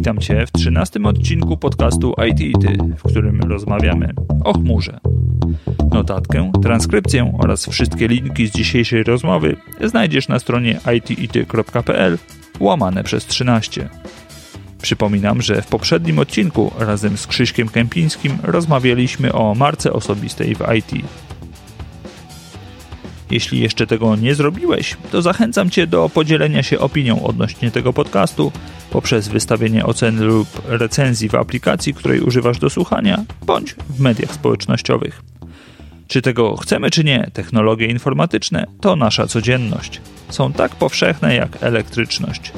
Witam 0.00 0.18
Cię 0.18 0.46
w 0.46 0.52
trzynastym 0.52 1.06
odcinku 1.06 1.56
podcastu 1.56 2.14
IT 2.28 2.60
Ty, 2.60 2.76
w 2.96 3.02
którym 3.02 3.40
rozmawiamy 3.40 4.14
o 4.44 4.52
chmurze. 4.52 5.00
Notatkę, 5.90 6.52
transkrypcję 6.62 7.32
oraz 7.38 7.66
wszystkie 7.68 8.08
linki 8.08 8.46
z 8.46 8.50
dzisiejszej 8.50 9.02
rozmowy 9.02 9.56
znajdziesz 9.84 10.28
na 10.28 10.38
stronie 10.38 10.80
itity.pl 10.94 12.18
łamane 12.60 13.04
przez 13.04 13.26
13. 13.26 13.88
Przypominam, 14.82 15.42
że 15.42 15.62
w 15.62 15.66
poprzednim 15.66 16.18
odcinku 16.18 16.72
razem 16.78 17.16
z 17.16 17.26
Krzyśkiem 17.26 17.68
Kępińskim 17.68 18.38
rozmawialiśmy 18.42 19.32
o 19.32 19.54
marce 19.54 19.92
osobistej 19.92 20.54
w 20.54 20.60
IT. 20.78 21.04
Jeśli 23.30 23.60
jeszcze 23.60 23.86
tego 23.86 24.16
nie 24.16 24.34
zrobiłeś, 24.34 24.96
to 25.12 25.22
zachęcam 25.22 25.70
Cię 25.70 25.86
do 25.86 26.08
podzielenia 26.08 26.62
się 26.62 26.78
opinią 26.78 27.22
odnośnie 27.22 27.70
tego 27.70 27.92
podcastu 27.92 28.52
poprzez 28.90 29.28
wystawienie 29.28 29.86
oceny 29.86 30.22
lub 30.24 30.48
recenzji 30.66 31.28
w 31.28 31.34
aplikacji, 31.34 31.94
której 31.94 32.20
używasz 32.20 32.58
do 32.58 32.70
słuchania, 32.70 33.24
bądź 33.42 33.74
w 33.88 34.00
mediach 34.00 34.32
społecznościowych. 34.32 35.22
Czy 36.08 36.22
tego 36.22 36.56
chcemy, 36.56 36.90
czy 36.90 37.04
nie, 37.04 37.30
technologie 37.32 37.86
informatyczne 37.86 38.66
to 38.80 38.96
nasza 38.96 39.26
codzienność. 39.26 40.00
Są 40.28 40.52
tak 40.52 40.76
powszechne 40.76 41.34
jak 41.34 41.62
elektryczność. 41.62 42.52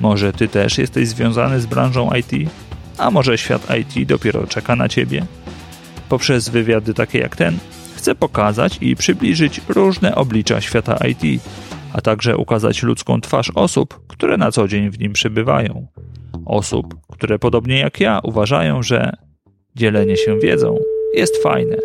Może 0.00 0.32
Ty 0.32 0.48
też 0.48 0.78
jesteś 0.78 1.08
związany 1.08 1.60
z 1.60 1.66
branżą 1.66 2.10
IT? 2.14 2.50
A 2.98 3.10
może 3.10 3.38
świat 3.38 3.66
IT 3.80 4.08
dopiero 4.08 4.46
czeka 4.46 4.76
na 4.76 4.88
Ciebie? 4.88 5.26
Poprzez 6.08 6.48
wywiady 6.48 6.94
takie 6.94 7.18
jak 7.18 7.36
ten 7.36 7.58
Chcę 8.02 8.14
pokazać 8.14 8.78
i 8.80 8.96
przybliżyć 8.96 9.60
różne 9.68 10.14
oblicza 10.14 10.60
świata 10.60 10.98
IT, 11.08 11.42
a 11.92 12.00
także 12.00 12.36
ukazać 12.36 12.82
ludzką 12.82 13.20
twarz 13.20 13.50
osób, 13.54 14.06
które 14.08 14.36
na 14.36 14.52
co 14.52 14.68
dzień 14.68 14.90
w 14.90 14.98
nim 14.98 15.12
przebywają. 15.12 15.86
Osób, 16.46 16.94
które 17.12 17.38
podobnie 17.38 17.78
jak 17.78 18.00
ja 18.00 18.20
uważają, 18.22 18.82
że 18.82 19.12
dzielenie 19.76 20.16
się 20.16 20.38
wiedzą 20.38 20.78
jest 21.14 21.42
fajne. 21.42 21.76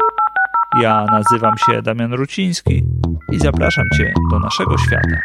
Ja 0.81 1.05
nazywam 1.11 1.53
się 1.57 1.81
Damian 1.81 2.13
Ruciński 2.13 2.83
i 3.31 3.39
zapraszam 3.39 3.85
Cię 3.97 4.13
do 4.31 4.39
naszego 4.39 4.77
świata. 4.77 5.17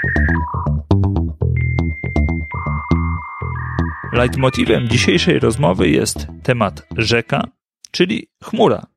Leitmotivem 4.12 4.88
dzisiejszej 4.88 5.38
rozmowy 5.38 5.88
jest 5.88 6.26
temat 6.42 6.86
rzeka, 6.96 7.44
czyli 7.90 8.26
chmura, 8.44 8.91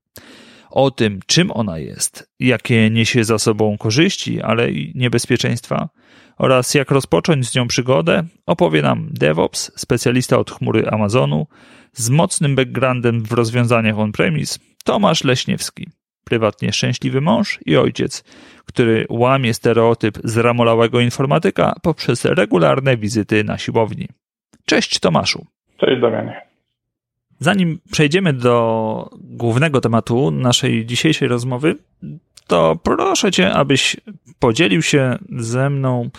o 0.75 0.91
tym, 0.91 1.19
czym 1.25 1.51
ona 1.51 1.77
jest, 1.77 2.31
jakie 2.39 2.89
niesie 2.89 3.23
za 3.23 3.39
sobą 3.39 3.77
korzyści, 3.77 4.41
ale 4.41 4.71
i 4.71 4.91
niebezpieczeństwa 4.95 5.89
oraz 6.37 6.73
jak 6.73 6.91
rozpocząć 6.91 7.49
z 7.49 7.55
nią 7.55 7.67
przygodę, 7.67 8.23
opowie 8.45 8.81
nam 8.81 9.09
DevOps, 9.11 9.71
specjalista 9.75 10.37
od 10.37 10.51
chmury 10.51 10.87
Amazonu, 10.87 11.47
z 11.93 12.09
mocnym 12.09 12.55
backgroundem 12.55 13.23
w 13.23 13.31
rozwiązaniach 13.31 13.99
on-premise, 13.99 14.59
Tomasz 14.83 15.23
Leśniewski, 15.23 15.87
prywatnie 16.23 16.73
szczęśliwy 16.73 17.21
mąż 17.21 17.59
i 17.65 17.77
ojciec, 17.77 18.23
który 18.65 19.05
łamie 19.09 19.53
stereotyp 19.53 20.17
zramolałego 20.23 20.99
informatyka 20.99 21.75
poprzez 21.81 22.25
regularne 22.25 22.97
wizyty 22.97 23.43
na 23.43 23.57
siłowni. 23.57 24.07
Cześć 24.65 24.99
Tomaszu. 24.99 25.45
Cześć 25.77 26.01
Damianie. 26.01 26.54
Zanim 27.39 27.79
przejdziemy 27.91 28.33
do 28.33 29.09
głównego 29.21 29.81
tematu 29.81 30.31
naszej 30.31 30.85
dzisiejszej 30.85 31.27
rozmowy, 31.27 31.75
to 32.47 32.75
proszę 32.83 33.31
cię, 33.31 33.53
abyś 33.53 33.97
podzielił 34.39 34.81
się 34.81 35.15
ze 35.29 35.69
mną 35.69 36.09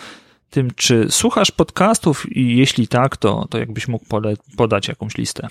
tym, 0.49 0.67
czy 0.75 1.09
słuchasz 1.09 1.51
podcastów 1.51 2.37
i 2.37 2.57
jeśli 2.57 2.87
tak, 2.87 3.17
to, 3.17 3.45
to 3.49 3.57
jakbyś 3.57 3.87
mógł 3.87 4.05
podać 4.57 4.87
jakąś 4.87 5.17
listę. 5.17 5.47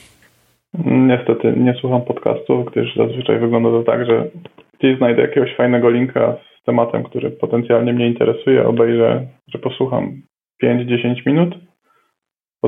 Niestety 0.85 1.55
nie 1.57 1.75
słucham 1.81 2.03
podcastów, 2.03 2.67
gdyż 2.71 2.97
zazwyczaj 2.97 3.39
wygląda 3.39 3.71
to 3.71 3.83
tak, 3.83 4.07
że 4.07 4.31
gdzieś 4.79 4.99
znajdę 4.99 5.23
jakiegoś 5.23 5.57
fajnego 5.57 5.91
linka 5.91 6.37
z 6.61 6.65
tematem, 6.65 7.05
który 7.05 7.31
potencjalnie 7.31 7.93
mnie 7.93 8.09
interesuje, 8.09 8.67
obejrzę, 8.69 9.27
że 9.49 9.59
posłucham 9.59 10.23
5-10 10.63 11.27
minut 11.27 11.55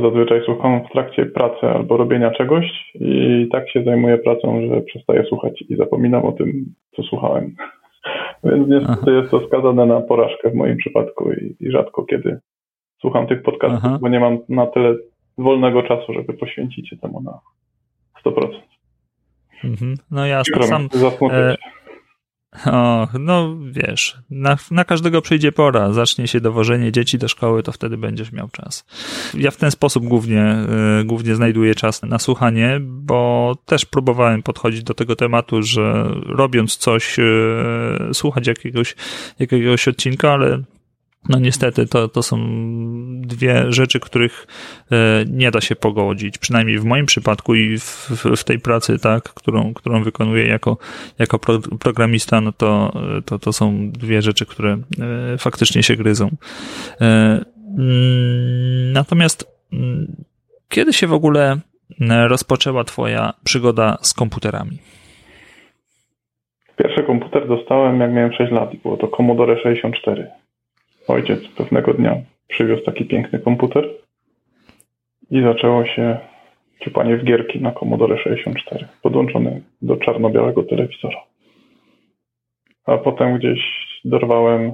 bo 0.01 0.11
zazwyczaj 0.11 0.43
słucham 0.45 0.81
w 0.85 0.93
trakcie 0.93 1.27
pracy 1.27 1.67
albo 1.67 1.97
robienia 1.97 2.31
czegoś 2.31 2.93
i 2.95 3.49
tak 3.53 3.71
się 3.71 3.83
zajmuję 3.83 4.19
pracą, 4.19 4.61
że 4.69 4.81
przestaję 4.81 5.25
słuchać 5.29 5.65
i 5.69 5.77
zapominam 5.77 6.25
o 6.25 6.33
tym, 6.33 6.75
co 6.97 7.03
słuchałem. 7.03 7.55
Więc 8.45 8.69
niestety 8.69 9.01
Aha. 9.03 9.11
jest 9.11 9.31
to 9.31 9.47
skazane 9.47 9.87
na 9.87 10.01
porażkę 10.01 10.51
w 10.51 10.55
moim 10.55 10.77
przypadku 10.77 11.33
i, 11.33 11.57
i 11.61 11.71
rzadko 11.71 12.05
kiedy 12.05 12.39
słucham 13.01 13.27
tych 13.27 13.43
podcastów, 13.43 13.81
Aha. 13.85 13.99
bo 14.01 14.09
nie 14.09 14.21
mam 14.21 14.39
na 14.49 14.67
tyle 14.67 14.95
wolnego 15.39 15.83
czasu, 15.83 16.13
żeby 16.13 16.33
poświęcić 16.33 16.89
się 16.89 16.97
temu 16.97 17.21
na 17.21 17.39
100%. 18.25 18.49
Mhm. 19.65 19.95
No 20.11 20.27
ja 20.27 20.43
sam, 20.63 20.89
e, 21.31 21.55
o, 22.67 23.09
no 23.19 23.57
wiesz, 23.71 24.17
na, 24.31 24.57
na 24.71 24.85
każdego 24.85 25.23
przyjdzie 25.23 25.53
pora. 25.53 25.93
Zacznie 25.93 26.29
się 26.29 26.41
dowożenie 26.41 26.93
dzieci 26.93 27.19
do 27.19 27.29
szkoły, 27.29 27.63
to 27.63 27.73
wtedy 27.73 27.97
będziesz 27.97 28.33
miał 28.33 28.49
czas. 28.49 28.85
Ja 29.35 29.51
w 29.51 29.57
ten 29.57 29.71
sposób 29.71 30.05
głównie, 30.05 30.57
y, 31.01 31.05
głównie 31.05 31.35
znajduję 31.35 31.75
czas 31.75 32.03
na 32.03 32.19
słuchanie, 32.19 32.79
bo 32.81 33.55
też 33.67 33.85
próbowałem 33.85 34.43
podchodzić 34.43 34.83
do 34.83 34.95
tego 34.95 35.17
tematu, 35.17 35.63
że 35.63 36.11
robiąc 36.27 36.77
coś, 36.77 37.19
y, 37.19 37.25
słuchać 38.13 38.47
jakiegoś, 38.47 38.97
jakiegoś 39.39 39.89
odcinka, 39.89 40.33
ale 40.33 40.63
no 41.29 41.39
niestety 41.39 41.87
to, 41.87 42.09
to 42.09 42.23
są 42.23 42.39
dwie 43.21 43.73
rzeczy, 43.73 44.01
których 44.01 44.47
e, 44.93 45.25
nie 45.31 45.51
da 45.51 45.61
się 45.61 45.77
pogodzić. 45.77 46.39
Przynajmniej 46.39 46.79
w 46.79 46.85
moim 46.85 47.07
przypadku 47.07 47.55
i 47.55 47.79
w, 47.79 48.11
w 48.37 48.45
tej 48.45 48.59
pracy, 48.59 48.99
tak, 48.99 49.23
którą, 49.23 49.75
którą 49.75 50.03
wykonuję 50.03 50.47
jako, 50.47 50.77
jako 51.19 51.39
pro, 51.39 51.59
programista, 51.81 52.41
no 52.41 52.53
to, 52.53 52.93
to, 53.25 53.39
to 53.39 53.53
są 53.53 53.91
dwie 53.91 54.23
rzeczy, 54.23 54.47
które 54.47 54.79
e, 55.35 55.39
faktycznie 55.39 55.83
się 55.83 55.97
gryzą. 55.97 56.29
E, 57.01 57.05
mm, 57.79 58.93
natomiast 58.93 59.47
mm, 59.73 60.17
kiedy 60.69 60.93
się 60.93 61.07
w 61.07 61.13
ogóle 61.13 61.57
rozpoczęła 62.29 62.85
Twoja 62.85 63.33
przygoda 63.45 63.99
z 64.03 64.15
komputerami? 64.15 64.79
Pierwszy 66.77 67.03
komputer 67.03 67.49
dostałem, 67.49 68.01
jak 68.01 68.13
miałem 68.13 68.33
6 68.33 68.53
lat. 68.53 68.77
Było 68.83 68.97
to 68.97 69.09
Commodore 69.09 69.63
64 69.63 70.29
ojciec 71.09 71.49
pewnego 71.49 71.95
dnia 71.95 72.17
przywiózł 72.49 72.85
taki 72.85 73.05
piękny 73.05 73.39
komputer 73.39 73.89
i 75.31 75.43
zaczęło 75.43 75.87
się 75.87 76.19
ciupanie 76.81 77.17
w 77.17 77.25
gierki 77.25 77.61
na 77.61 77.73
Commodore 77.73 78.19
64, 78.19 78.87
podłączony 79.03 79.63
do 79.83 79.97
czarno-białego 79.97 80.63
telewizora. 80.63 81.19
A 82.87 82.99
potem 82.99 83.39
gdzieś 83.39 83.61
dorwałem 84.05 84.73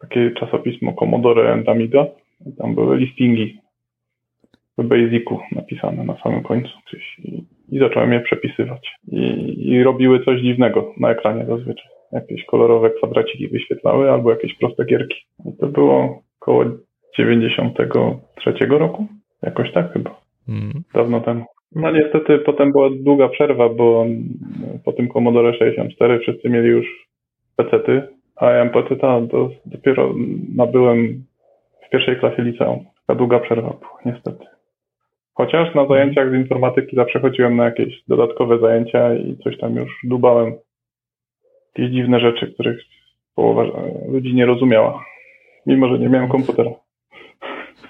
takie 0.00 0.30
czasopismo 0.30 0.92
Commodore 0.92 1.52
and 1.52 1.68
Amiga. 1.68 2.06
Tam 2.58 2.74
były 2.74 2.96
listingi 2.96 3.58
w 4.78 4.84
Basicu 4.84 5.40
napisane 5.52 6.04
na 6.04 6.16
samym 6.22 6.42
końcu 6.42 6.72
gdzieś 6.86 7.18
i, 7.18 7.44
i 7.68 7.78
zacząłem 7.78 8.12
je 8.12 8.20
przepisywać. 8.20 8.94
I, 9.08 9.54
I 9.68 9.82
robiły 9.82 10.24
coś 10.24 10.40
dziwnego 10.40 10.94
na 11.00 11.10
ekranie 11.10 11.46
zazwyczaj 11.46 11.93
jakieś 12.14 12.44
kolorowe 12.44 12.90
kwadraciki 12.90 13.48
wyświetlały 13.48 14.10
albo 14.10 14.30
jakieś 14.30 14.54
proste 14.58 14.84
gierki. 14.84 15.16
I 15.46 15.56
to 15.60 15.66
było 15.66 16.22
około 16.40 16.64
93 17.18 18.52
roku, 18.68 19.06
jakoś 19.42 19.72
tak 19.72 19.92
chyba. 19.92 20.20
Mm. 20.48 20.82
Dawno 20.94 21.20
temu. 21.20 21.44
No 21.74 21.90
niestety 21.90 22.38
potem 22.38 22.72
była 22.72 22.88
długa 22.90 23.28
przerwa, 23.28 23.68
bo 23.68 24.06
po 24.84 24.92
tym 24.92 25.08
Commodore 25.08 25.54
64 25.54 26.18
wszyscy 26.18 26.50
mieli 26.50 26.68
już 26.68 27.08
pecety, 27.56 28.02
a 28.36 28.50
ja 28.50 28.70
pc 28.70 28.96
dopiero 29.66 30.14
nabyłem 30.56 31.24
w 31.86 31.90
pierwszej 31.90 32.16
klasie 32.16 32.42
liceum. 32.42 32.84
Taka 33.06 33.18
długa 33.18 33.38
przerwa 33.38 33.70
była, 33.80 33.98
niestety. 34.04 34.44
Chociaż 35.34 35.74
na 35.74 35.86
zajęciach 35.86 36.30
z 36.30 36.34
informatyki 36.34 36.96
zawsze 36.96 37.20
chodziłem 37.20 37.56
na 37.56 37.64
jakieś 37.64 38.04
dodatkowe 38.08 38.58
zajęcia 38.58 39.14
i 39.14 39.36
coś 39.36 39.58
tam 39.58 39.76
już 39.76 40.00
dubałem 40.04 40.52
jakieś 41.78 41.94
dziwne 41.94 42.20
rzeczy, 42.20 42.52
których 42.54 42.78
połowa 43.34 43.64
ludzi 44.08 44.34
nie 44.34 44.46
rozumiała, 44.46 45.04
mimo 45.66 45.88
że 45.88 45.98
nie 45.98 46.08
miałem 46.08 46.28
komputera. 46.28 46.70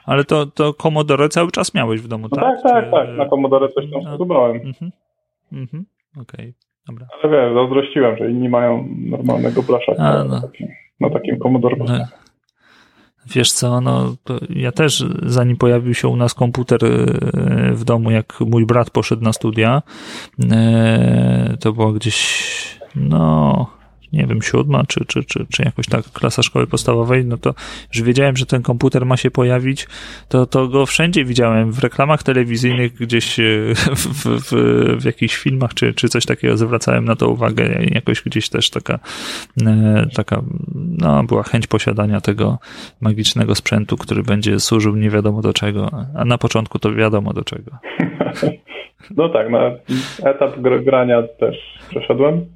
Ale 0.05 0.25
to, 0.25 0.47
to 0.47 0.75
Commodore 0.75 1.29
cały 1.29 1.51
czas 1.51 1.75
miałeś 1.75 2.01
w 2.01 2.09
domu, 2.09 2.29
no 2.31 2.37
tak? 2.37 2.63
Tak, 2.63 2.73
tak, 2.73 2.85
Czy... 2.85 2.91
tak. 2.91 3.09
Na 3.17 3.29
Commodore 3.29 3.69
coś 3.69 3.91
tam 3.91 4.03
no. 4.03 4.15
spróbowałem. 4.15 4.57
Mhm. 4.57 4.91
Mhm. 5.53 5.85
Okej, 6.13 6.25
okay. 6.25 6.53
dobra. 6.89 7.07
Ale 7.23 7.33
wiesz, 7.33 7.55
zazdrościłem, 7.55 8.17
że 8.17 8.31
inni 8.31 8.49
mają 8.49 8.89
normalnego 8.97 9.63
blaszaka 9.63 10.25
no. 10.25 10.25
na, 10.25 10.41
takim, 10.41 10.69
na 11.01 11.11
takim 11.11 11.39
Commodore. 11.39 11.77
No. 11.79 11.87
Wiesz 13.26 13.53
co, 13.53 13.81
no 13.81 14.15
ja 14.50 14.73
też 14.73 15.05
zanim 15.23 15.56
pojawił 15.56 15.94
się 15.94 16.09
u 16.09 16.17
nas 16.17 16.35
komputer 16.35 16.85
e, 16.85 16.88
w 17.73 17.85
domu, 17.85 18.11
jak 18.11 18.41
mój 18.41 18.67
brat 18.67 18.91
poszedł 18.91 19.23
na 19.23 19.32
studia, 19.32 19.82
e, 20.50 21.56
to 21.61 21.73
było 21.73 21.93
gdzieś 21.93 22.81
no 22.94 23.67
nie 24.15 24.27
wiem, 24.27 24.43
siódma, 24.43 24.83
czy, 24.89 25.05
czy, 25.05 25.25
czy, 25.25 25.47
czy 25.53 25.63
jakoś 25.63 25.87
tak 25.87 26.05
klasa 26.05 26.43
szkoły 26.43 26.67
podstawowej, 26.67 27.25
no 27.25 27.37
to 27.37 27.55
już 27.95 28.03
wiedziałem, 28.03 28.37
że 28.37 28.47
ten 28.47 28.63
komputer 28.63 29.07
ma 29.07 29.17
się 29.17 29.31
pojawić, 29.31 29.87
to, 30.29 30.47
to 30.47 30.69
go 30.69 30.87
wszędzie 30.87 31.25
widziałem, 31.25 31.73
w 31.73 31.79
reklamach 31.79 32.23
telewizyjnych, 32.23 32.95
gdzieś 32.95 33.41
e, 33.41 33.43
w, 33.75 34.25
w, 34.25 34.53
w 35.01 35.05
jakichś 35.05 35.37
filmach, 35.37 35.75
czy, 35.75 35.95
czy 35.95 36.09
coś 36.09 36.27
takiego 36.27 36.57
zwracałem 36.57 37.05
na 37.05 37.17
to 37.17 37.29
uwagę, 37.29 37.85
jakoś 37.91 38.23
gdzieś 38.23 38.49
też 38.49 38.71
taka, 38.71 38.99
e, 39.67 40.07
taka, 40.15 40.43
no, 40.75 41.25
była 41.25 41.43
chęć 41.43 41.67
posiadania 41.67 42.21
tego 42.21 42.59
magicznego 43.01 43.55
sprzętu, 43.55 43.97
który 43.97 44.23
będzie 44.23 44.61
służył 44.61 44.97
nie 44.97 45.11
wiadomo 45.11 45.43
do 45.43 45.53
czego, 45.53 45.91
a 46.17 46.25
na 46.25 46.39
początku 46.39 46.79
to 46.79 46.95
wiadomo 46.95 47.33
do 47.33 47.45
czego. 47.45 47.71
No 49.17 49.29
tak, 49.29 49.51
na 49.51 49.71
etap 50.25 50.61
grania 50.61 51.23
też 51.23 51.57
przeszedłem, 51.91 52.47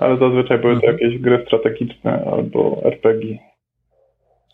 ale 0.00 0.18
zazwyczaj 0.18 0.58
były 0.58 0.80
to 0.80 0.86
mhm. 0.86 0.92
jakieś 0.92 1.20
gry 1.20 1.44
strategiczne 1.46 2.24
albo 2.32 2.80
RPG. 2.84 3.38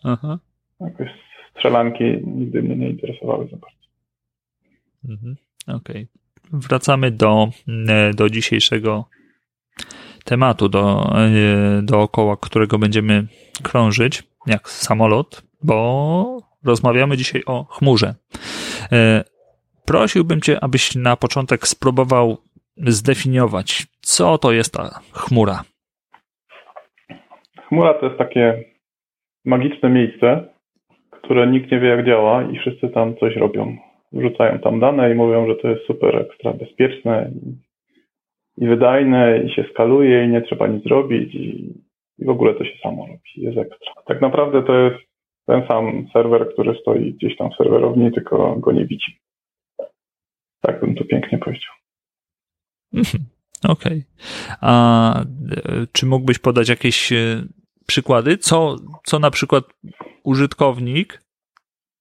Aha. 0.03 0.39
Jakoś 0.81 1.09
strzelanki 1.51 2.03
nigdy 2.25 2.61
mnie 2.63 2.75
nie 2.75 2.89
interesowały 2.89 3.45
za 3.45 3.57
bardzo. 3.57 3.85
Mhm. 5.09 5.35
Okej. 5.67 6.07
Okay. 6.47 6.59
Wracamy 6.59 7.11
do, 7.11 7.49
e, 7.87 8.13
do 8.13 8.29
dzisiejszego 8.29 9.05
tematu, 10.25 10.69
do, 10.69 11.13
e, 11.19 11.81
dookoła 11.81 12.37
którego 12.37 12.79
będziemy 12.79 13.27
krążyć, 13.63 14.23
jak 14.47 14.69
samolot, 14.69 15.43
bo 15.63 16.37
rozmawiamy 16.63 17.17
dzisiaj 17.17 17.43
o 17.45 17.63
chmurze. 17.63 18.15
E, 18.91 19.23
prosiłbym 19.85 20.41
Cię, 20.41 20.63
abyś 20.63 20.95
na 20.95 21.15
początek 21.15 21.67
spróbował 21.67 22.37
zdefiniować, 22.77 23.87
co 24.01 24.37
to 24.37 24.51
jest 24.51 24.73
ta 24.73 24.99
chmura. 25.13 25.63
Chmura 27.67 27.93
to 27.93 28.05
jest 28.05 28.17
takie 28.17 28.63
magiczne 29.45 29.89
miejsce, 29.89 30.47
które 31.11 31.47
nikt 31.47 31.71
nie 31.71 31.79
wie 31.79 31.87
jak 31.87 32.05
działa 32.05 32.43
i 32.43 32.59
wszyscy 32.59 32.89
tam 32.89 33.15
coś 33.17 33.35
robią. 33.35 33.77
Wrzucają 34.11 34.59
tam 34.59 34.79
dane 34.79 35.11
i 35.11 35.15
mówią, 35.15 35.47
że 35.47 35.55
to 35.55 35.67
jest 35.67 35.85
super 35.85 36.15
ekstra 36.15 36.53
bezpieczne 36.53 37.31
i 38.57 38.67
wydajne 38.67 39.43
i 39.43 39.49
się 39.49 39.65
skaluje 39.71 40.25
i 40.25 40.29
nie 40.29 40.41
trzeba 40.41 40.67
nic 40.67 40.85
robić 40.85 41.35
i, 41.35 41.73
i 42.19 42.25
w 42.25 42.29
ogóle 42.29 42.53
to 42.53 42.65
się 42.65 42.77
samo 42.83 43.05
robi, 43.07 43.31
jest 43.35 43.57
ekstra. 43.57 43.93
Tak 44.05 44.21
naprawdę 44.21 44.63
to 44.63 44.79
jest 44.79 45.05
ten 45.45 45.67
sam 45.67 46.07
serwer, 46.13 46.53
który 46.53 46.75
stoi 46.81 47.13
gdzieś 47.13 47.37
tam 47.37 47.49
w 47.51 47.55
serwerowni, 47.55 48.11
tylko 48.11 48.55
go 48.55 48.71
nie 48.71 48.85
widzi. 48.85 49.17
Tak 50.61 50.79
bym 50.79 50.95
to 50.95 51.05
pięknie 51.05 51.37
powiedział. 51.37 51.73
Mhm. 52.95 53.23
Okej. 53.63 54.03
Okay. 54.03 54.55
A 54.61 55.19
e, 55.19 55.25
czy 55.91 56.05
mógłbyś 56.05 56.39
podać 56.39 56.69
jakieś 56.69 57.11
e, 57.11 57.43
przykłady? 57.87 58.37
Co, 58.37 58.75
co 59.05 59.19
na 59.19 59.31
przykład 59.31 59.63
użytkownik, 60.23 61.21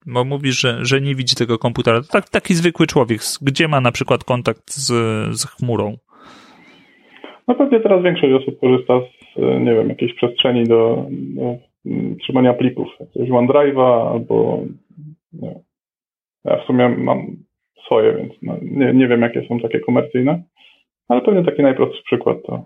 bo 0.06 0.24
mówisz, 0.24 0.60
że, 0.60 0.78
że 0.82 1.00
nie 1.00 1.14
widzi 1.14 1.36
tego 1.36 1.58
komputera, 1.58 2.00
to 2.00 2.08
tak, 2.12 2.28
taki 2.28 2.54
zwykły 2.54 2.86
człowiek, 2.86 3.20
gdzie 3.42 3.68
ma 3.68 3.80
na 3.80 3.92
przykład 3.92 4.24
kontakt 4.24 4.70
z, 4.70 4.86
z 5.40 5.46
chmurą? 5.46 5.96
No 7.48 7.54
pewnie 7.54 7.80
teraz 7.80 8.02
większość 8.02 8.32
osób 8.32 8.60
korzysta 8.60 9.00
z, 9.00 9.38
e, 9.38 9.60
nie 9.60 9.74
wiem, 9.74 9.88
jakiejś 9.88 10.14
przestrzeni 10.14 10.64
do, 10.64 11.06
do 11.10 11.56
mm, 11.86 12.16
trzymania 12.16 12.54
plików, 12.54 12.88
jakiegoś 13.00 13.28
OneDrive'a 13.28 14.12
albo 14.12 14.64
nie, 15.32 15.60
ja 16.44 16.62
w 16.62 16.66
sumie 16.66 16.88
mam 16.88 17.36
swoje, 17.86 18.16
więc 18.16 18.32
no, 18.42 18.56
nie, 18.62 18.94
nie 18.94 19.08
wiem, 19.08 19.20
jakie 19.22 19.46
są 19.48 19.60
takie 19.60 19.80
komercyjne, 19.80 20.42
ale 21.08 21.20
pewnie 21.20 21.44
taki 21.44 21.62
najprostszy 21.62 22.02
przykład 22.02 22.36
to 22.46 22.64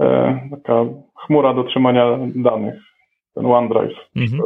e, 0.00 0.40
taka 0.50 0.84
chmura 1.26 1.54
do 1.54 1.64
trzymania 1.64 2.18
danych, 2.34 2.74
ten 3.34 3.46
OneDrive 3.46 3.98
mhm. 4.16 4.42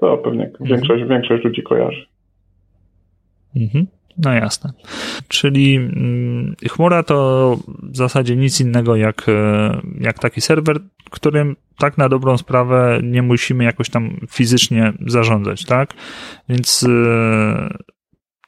To 0.00 0.18
pewnie 0.18 0.44
mhm. 0.44 0.70
większość, 0.70 1.04
większość 1.04 1.44
ludzi 1.44 1.62
kojarzy. 1.62 2.06
Mhm. 3.56 3.86
No 4.18 4.32
jasne. 4.32 4.70
Czyli 5.28 5.76
mm, 5.76 6.54
chmura 6.68 7.02
to 7.02 7.56
w 7.82 7.96
zasadzie 7.96 8.36
nic 8.36 8.60
innego 8.60 8.96
jak, 8.96 9.28
e, 9.28 9.80
jak 10.00 10.18
taki 10.18 10.40
serwer, 10.40 10.76
którym 11.10 11.56
tak 11.78 11.98
na 11.98 12.08
dobrą 12.08 12.38
sprawę 12.38 13.00
nie 13.02 13.22
musimy 13.22 13.64
jakoś 13.64 13.90
tam 13.90 14.16
fizycznie 14.30 14.92
zarządzać, 15.06 15.64
tak? 15.64 15.94
Więc 16.48 16.86
e, 16.88 17.68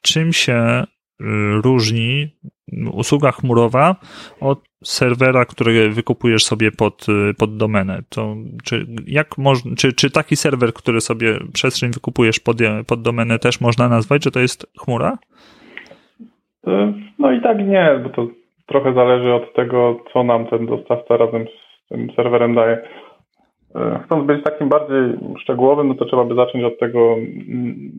czym 0.03 0.33
się 0.33 0.85
różni 1.65 2.29
usługa 2.93 3.33
chmurowa 3.33 3.97
od 4.41 4.59
serwera, 4.85 5.45
który 5.45 5.91
wykupujesz 5.91 6.45
sobie 6.45 6.71
pod, 6.73 7.07
pod 7.39 7.57
domenę. 7.57 7.99
To 8.09 8.35
czy, 8.65 8.87
jak 9.07 9.39
moż, 9.39 9.59
czy, 9.79 9.93
czy 9.93 10.11
taki 10.11 10.37
serwer, 10.37 10.73
który 10.73 11.01
sobie 11.01 11.39
przestrzeń 11.53 11.91
wykupujesz 11.91 12.41
pod, 12.41 12.57
pod 12.87 13.03
domenę 13.03 13.39
też 13.39 13.61
można 13.61 13.89
nazwać, 13.89 14.25
że 14.25 14.31
to 14.31 14.41
jest 14.41 14.67
chmura? 14.79 15.19
No 17.19 17.33
i 17.33 17.41
tak 17.43 17.59
nie, 17.59 18.01
bo 18.03 18.11
to 18.11 18.27
trochę 18.67 18.95
zależy 18.95 19.33
od 19.33 19.55
tego, 19.55 20.01
co 20.13 20.23
nam 20.23 20.47
ten 20.47 20.67
dostawca 20.67 21.17
razem 21.17 21.47
z 21.47 21.89
tym 21.89 22.11
serwerem 22.17 22.55
daje. 22.55 22.89
E, 23.75 24.01
chcąc 24.05 24.27
być 24.27 24.45
takim 24.45 24.69
bardziej 24.69 25.19
szczegółowym, 25.41 25.89
no 25.89 25.95
to 25.95 26.05
trzeba 26.05 26.25
by 26.25 26.35
zacząć 26.35 26.65
od 26.65 26.79
tego, 26.79 27.17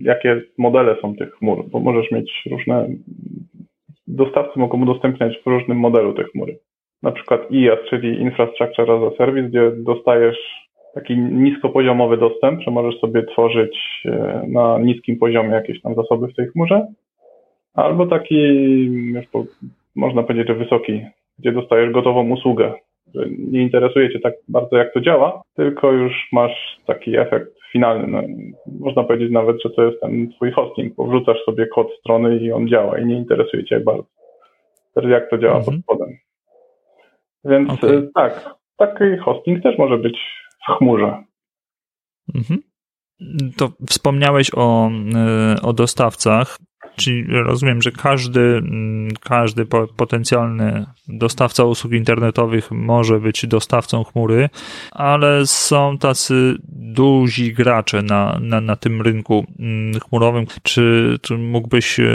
jakie 0.01 0.41
modele 0.57 0.95
są 1.01 1.15
tych 1.15 1.33
chmur, 1.33 1.69
bo 1.69 1.79
możesz 1.79 2.11
mieć 2.11 2.31
różne, 2.51 2.87
dostawcy 4.07 4.59
mogą 4.59 4.81
udostępniać 4.81 5.37
w 5.37 5.47
różnym 5.47 5.79
modelu 5.79 6.13
te 6.13 6.23
chmury. 6.23 6.59
Na 7.03 7.11
przykład 7.11 7.51
IaaS, 7.51 7.79
czyli 7.89 8.21
Infrastructure 8.21 8.91
as 8.91 9.13
a 9.13 9.17
Service, 9.17 9.49
gdzie 9.49 9.71
dostajesz 9.71 10.37
taki 10.95 11.17
niskopoziomowy 11.17 12.17
dostęp, 12.17 12.61
że 12.61 12.71
możesz 12.71 12.99
sobie 12.99 13.23
tworzyć 13.23 14.03
e, 14.05 14.43
na 14.47 14.79
niskim 14.79 15.17
poziomie 15.17 15.49
jakieś 15.49 15.81
tam 15.81 15.95
zasoby 15.95 16.27
w 16.27 16.35
tej 16.35 16.47
chmurze, 16.47 16.87
albo 17.73 18.05
taki, 18.05 18.35
już 19.13 19.27
po, 19.27 19.43
można 19.95 20.23
powiedzieć, 20.23 20.47
że 20.47 20.55
wysoki, 20.55 21.05
gdzie 21.39 21.51
dostajesz 21.51 21.91
gotową 21.91 22.29
usługę, 22.29 22.73
że 23.15 23.25
nie 23.29 23.61
interesuje 23.61 24.13
cię 24.13 24.19
tak 24.19 24.33
bardzo, 24.47 24.77
jak 24.77 24.93
to 24.93 25.01
działa, 25.01 25.41
tylko 25.55 25.91
już 25.91 26.13
masz 26.31 26.79
taki 26.85 27.17
efekt 27.17 27.59
finalny. 27.71 28.07
No, 28.07 28.21
można 28.79 29.03
powiedzieć 29.03 29.31
nawet, 29.31 29.63
że 29.63 29.69
to 29.69 29.83
jest 29.83 30.01
ten 30.01 30.31
twój 30.31 30.51
hosting, 30.51 30.95
bo 30.95 31.07
wrzucasz 31.07 31.37
sobie 31.45 31.67
kod 31.67 31.87
strony 31.99 32.37
i 32.37 32.51
on 32.51 32.67
działa 32.67 32.99
i 32.99 33.05
nie 33.05 33.17
interesuje 33.17 33.63
cię 33.63 33.79
bardzo. 33.79 34.05
Też 34.95 35.05
jak 35.05 35.29
to 35.29 35.37
działa 35.37 35.57
mhm. 35.57 35.77
pod 35.77 35.83
spodem. 35.83 36.17
Więc 37.45 37.69
okay. 37.69 38.09
Tak, 38.15 38.55
taki 38.77 39.17
hosting 39.17 39.63
też 39.63 39.77
może 39.77 39.97
być 39.97 40.19
w 40.67 40.77
chmurze. 40.77 41.23
Mhm. 42.35 42.59
To 43.57 43.69
wspomniałeś 43.89 44.51
o, 44.55 44.89
e, 45.15 45.61
o 45.61 45.73
dostawcach. 45.73 46.57
Czyli 46.99 47.23
rozumiem, 47.27 47.81
że 47.81 47.91
każdy, 47.91 48.39
mm, 48.39 49.09
każdy 49.21 49.65
potencjalny 49.97 50.85
dostawca 51.07 51.63
usług 51.63 51.93
internetowych 51.93 52.71
może 52.71 53.19
być 53.19 53.47
dostawcą 53.47 54.03
chmury, 54.03 54.49
ale 54.91 55.45
są 55.45 55.97
tacy 55.97 56.55
duzi 56.69 57.53
gracze 57.53 58.01
na, 58.01 58.39
na, 58.41 58.61
na 58.61 58.75
tym 58.75 59.01
rynku 59.01 59.45
mm, 59.59 59.99
chmurowym. 59.99 60.45
Czy, 60.63 61.15
czy 61.21 61.37
mógłbyś 61.37 61.99
e, 61.99 62.05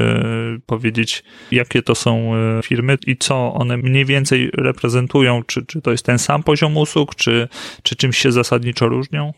powiedzieć, 0.67 1.25
jakie 1.53 1.83
to 1.83 1.95
są 1.95 2.35
e, 2.35 2.63
firmy 2.63 2.97
i 3.07 3.17
co 3.17 3.55
one 3.55 3.77
mniej 3.77 4.05
więcej 4.05 4.51
reprezentują? 4.59 5.43
Czy, 5.47 5.67
czy 5.67 5.83
to 5.83 5.91
jest 5.91 6.07
ten 6.07 6.19
sam 6.19 6.43
poziom 6.43 6.77
usług, 6.77 7.15
czy, 7.15 7.49
czy 7.83 7.97
czymś 7.97 8.19
się 8.19 8.33
zasadniczo 8.33 8.89
różnią? 8.89 9.33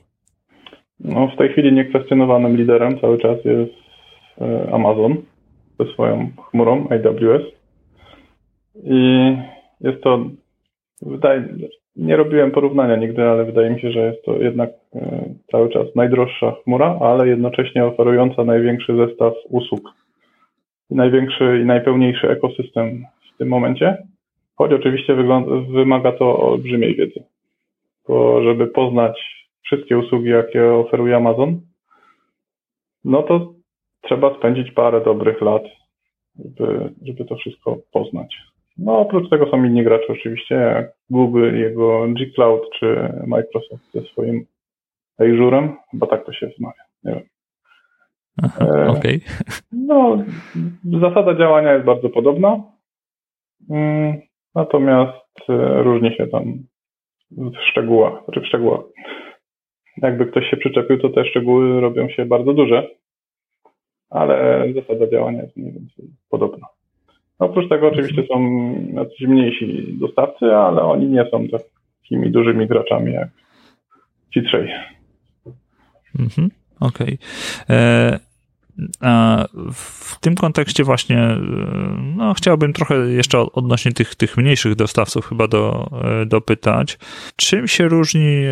No, 1.00 1.28
w 1.34 1.38
tej 1.38 1.52
chwili 1.52 1.72
niekwestionowanym 1.72 2.56
liderem 2.56 3.00
cały 3.00 3.18
czas 3.18 3.36
jest 3.44 3.72
e, 4.40 4.74
Amazon 4.74 5.16
ze 5.78 5.92
swoją 5.92 6.30
chmurą 6.50 6.88
AWS. 6.90 7.42
I 8.84 9.36
jest 9.80 10.02
to, 10.02 10.24
wydaje, 11.02 11.44
nie 11.96 12.16
robiłem 12.16 12.50
porównania 12.50 12.96
nigdy, 12.96 13.22
ale 13.22 13.44
wydaje 13.44 13.70
mi 13.70 13.80
się, 13.80 13.90
że 13.90 14.00
jest 14.00 14.24
to 14.24 14.36
jednak 14.36 14.70
e, 14.94 15.34
cały 15.50 15.68
czas 15.68 15.86
najdroższa 15.94 16.52
chmura, 16.64 16.98
ale 17.00 17.28
jednocześnie 17.28 17.84
oferująca 17.84 18.44
największy 18.44 18.96
zestaw 18.96 19.32
usług. 19.48 19.90
I 20.90 20.94
największy 20.94 21.60
i 21.62 21.64
najpełniejszy 21.64 22.30
ekosystem 22.30 23.04
w 23.34 23.38
tym 23.38 23.48
momencie. 23.48 23.96
Choć 24.56 24.72
oczywiście 24.72 25.16
wymaga 25.72 26.12
to 26.12 26.38
olbrzymiej 26.38 26.96
wiedzy. 26.96 27.22
Bo 28.08 28.42
żeby 28.42 28.66
poznać 28.66 29.46
wszystkie 29.62 29.98
usługi, 29.98 30.28
jakie 30.28 30.72
oferuje 30.72 31.16
Amazon, 31.16 31.60
no 33.04 33.22
to 33.22 33.55
trzeba 34.06 34.34
spędzić 34.38 34.72
parę 34.72 35.00
dobrych 35.00 35.40
lat, 35.40 35.62
żeby, 36.44 36.92
żeby 37.02 37.24
to 37.24 37.36
wszystko 37.36 37.78
poznać. 37.92 38.36
No 38.78 38.98
oprócz 38.98 39.30
tego 39.30 39.50
są 39.50 39.64
inni 39.64 39.84
gracze 39.84 40.06
oczywiście, 40.08 40.54
jak 40.54 40.92
Google, 41.10 41.54
jego 41.54 42.06
G 42.08 42.26
Cloud 42.34 42.62
czy 42.78 43.12
Microsoft 43.26 43.92
ze 43.94 44.00
swoim 44.00 44.46
Azure'em, 45.20 45.72
chyba 45.90 46.06
tak 46.06 46.26
to 46.26 46.32
się 46.32 46.50
wymawia, 46.58 46.82
nie 47.04 47.12
wiem. 47.12 47.22
E, 48.60 48.88
okej. 48.88 49.16
Okay. 49.16 49.56
No, 49.72 50.24
zasada 51.00 51.34
działania 51.34 51.72
jest 51.72 51.84
bardzo 51.84 52.08
podobna, 52.08 52.62
mm, 53.70 54.20
natomiast 54.54 55.48
e, 55.48 55.82
różni 55.82 56.16
się 56.16 56.26
tam 56.26 56.44
w 57.30 57.56
szczegółach, 57.70 58.24
znaczy 58.24 58.40
w 58.40 58.46
szczegółach. 58.46 58.80
Jakby 59.96 60.26
ktoś 60.26 60.50
się 60.50 60.56
przyczepił, 60.56 60.98
to 60.98 61.08
te 61.08 61.24
szczegóły 61.24 61.80
robią 61.80 62.08
się 62.08 62.24
bardzo 62.24 62.52
duże, 62.52 62.88
ale 64.10 64.64
zasada 64.74 65.10
działania 65.10 65.42
jest 65.42 65.56
mniej 65.56 65.72
więcej 65.72 66.04
podobna. 66.30 66.66
Oprócz 67.38 67.68
tego 67.68 67.88
oczywiście 67.88 68.22
są 68.26 68.40
jacyś 68.94 69.20
mniejsi 69.20 69.96
dostawcy, 70.00 70.44
ale 70.46 70.82
oni 70.82 71.06
nie 71.06 71.24
są 71.30 71.46
takimi 71.48 72.30
dużymi 72.30 72.66
graczami 72.66 73.12
jak 73.12 73.28
ci 74.34 74.42
trzej. 74.42 74.68
Mhm, 76.18 76.50
Okej. 76.80 77.18
Okay. 77.64 78.20
E, 79.02 79.44
w 79.72 80.20
tym 80.20 80.34
kontekście 80.34 80.84
właśnie 80.84 81.18
e, 81.18 81.38
no, 82.16 82.34
chciałbym 82.34 82.72
trochę 82.72 82.94
jeszcze 82.94 83.38
odnośnie 83.38 83.92
tych, 83.92 84.14
tych 84.14 84.36
mniejszych 84.36 84.74
dostawców 84.74 85.26
chyba 85.26 85.48
do, 85.48 85.90
e, 86.04 86.26
dopytać. 86.26 86.98
Czym 87.36 87.68
się 87.68 87.88
różni 87.88 88.42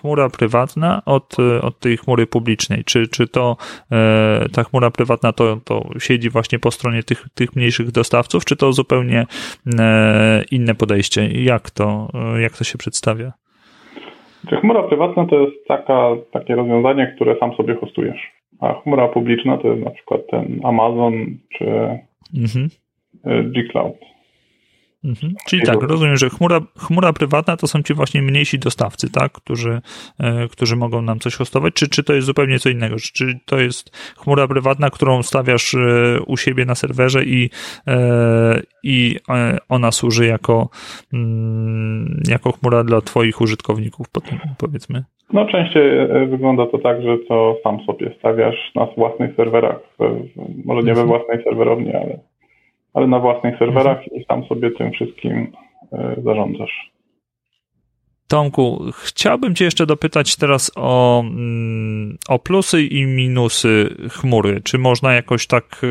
chmura 0.00 0.28
prywatna 0.28 1.02
od, 1.06 1.36
od 1.62 1.78
tej 1.78 1.96
chmury 1.96 2.26
publicznej? 2.26 2.84
Czy, 2.84 3.08
czy 3.08 3.28
to 3.28 3.56
ta 4.52 4.64
chmura 4.64 4.90
prywatna 4.90 5.32
to, 5.32 5.56
to 5.64 5.88
siedzi 5.98 6.30
właśnie 6.30 6.58
po 6.58 6.70
stronie 6.70 7.02
tych, 7.02 7.26
tych 7.34 7.56
mniejszych 7.56 7.90
dostawców, 7.90 8.44
czy 8.44 8.56
to 8.56 8.72
zupełnie 8.72 9.26
inne 10.50 10.74
podejście? 10.74 11.28
Jak 11.28 11.70
to, 11.70 12.08
jak 12.38 12.56
to 12.56 12.64
się 12.64 12.78
przedstawia? 12.78 13.32
Chmura 14.60 14.82
prywatna 14.82 15.26
to 15.26 15.40
jest 15.40 15.66
taka, 15.68 16.08
takie 16.32 16.54
rozwiązanie, 16.54 17.12
które 17.16 17.36
sam 17.40 17.54
sobie 17.56 17.74
hostujesz. 17.74 18.20
A 18.60 18.74
chmura 18.74 19.08
publiczna 19.08 19.58
to 19.58 19.68
jest 19.68 19.84
na 19.84 19.90
przykład 19.90 20.20
ten 20.30 20.60
Amazon 20.64 21.12
czy 21.58 21.64
mhm. 22.36 22.68
G-Cloud. 23.24 23.96
Mhm. 25.04 25.34
Czyli 25.46 25.62
tak, 25.62 25.82
rozumiem, 25.82 26.16
że 26.16 26.28
chmura, 26.28 26.60
chmura 26.76 27.12
prywatna 27.12 27.56
to 27.56 27.66
są 27.66 27.82
ci 27.82 27.94
właśnie 27.94 28.22
mniejsi 28.22 28.58
dostawcy, 28.58 29.12
tak, 29.12 29.32
którzy, 29.32 29.80
e, 30.20 30.48
którzy 30.48 30.76
mogą 30.76 31.02
nam 31.02 31.18
coś 31.18 31.36
hostować, 31.36 31.74
czy, 31.74 31.88
czy 31.88 32.04
to 32.04 32.12
jest 32.12 32.26
zupełnie 32.26 32.58
co 32.58 32.68
innego? 32.68 32.96
Czy 33.14 33.38
to 33.46 33.58
jest 33.58 33.96
chmura 34.16 34.48
prywatna, 34.48 34.90
którą 34.90 35.22
stawiasz 35.22 35.74
e, 35.74 35.78
u 36.26 36.36
siebie 36.36 36.64
na 36.64 36.74
serwerze 36.74 37.24
i, 37.24 37.50
e, 37.86 38.60
i 38.82 39.16
ona 39.68 39.92
służy 39.92 40.26
jako, 40.26 40.68
mm, 41.12 42.22
jako 42.28 42.52
chmura 42.52 42.84
dla 42.84 43.00
twoich 43.00 43.40
użytkowników, 43.40 44.06
powiedzmy? 44.58 45.04
No 45.32 45.46
częściej 45.46 46.08
wygląda 46.30 46.66
to 46.66 46.78
tak, 46.78 47.02
że 47.02 47.18
to 47.28 47.56
sam 47.62 47.78
sobie 47.86 48.14
stawiasz 48.18 48.72
na 48.74 48.86
własnych 48.86 49.36
serwerach, 49.36 49.78
może 50.64 50.82
nie 50.82 50.94
we 50.94 51.00
mhm. 51.00 51.08
własnej 51.08 51.44
serwerowni, 51.44 51.94
ale 51.94 52.18
ale 52.94 53.06
na 53.06 53.18
własnych 53.18 53.58
serwerach 53.58 54.12
i 54.12 54.24
sam 54.24 54.44
sobie 54.44 54.70
tym 54.70 54.92
wszystkim 54.92 55.52
e, 55.92 56.16
zarządzasz. 56.24 56.90
Tomku, 58.28 58.84
chciałbym 59.04 59.54
Cię 59.54 59.64
jeszcze 59.64 59.86
dopytać 59.86 60.36
teraz 60.36 60.72
o, 60.76 61.20
mm, 61.20 62.16
o 62.28 62.38
plusy 62.38 62.82
i 62.82 63.06
minusy 63.06 63.96
chmury. 64.10 64.60
Czy 64.60 64.78
można 64.78 65.14
jakoś 65.14 65.46
tak 65.46 65.80
e, 65.82 65.88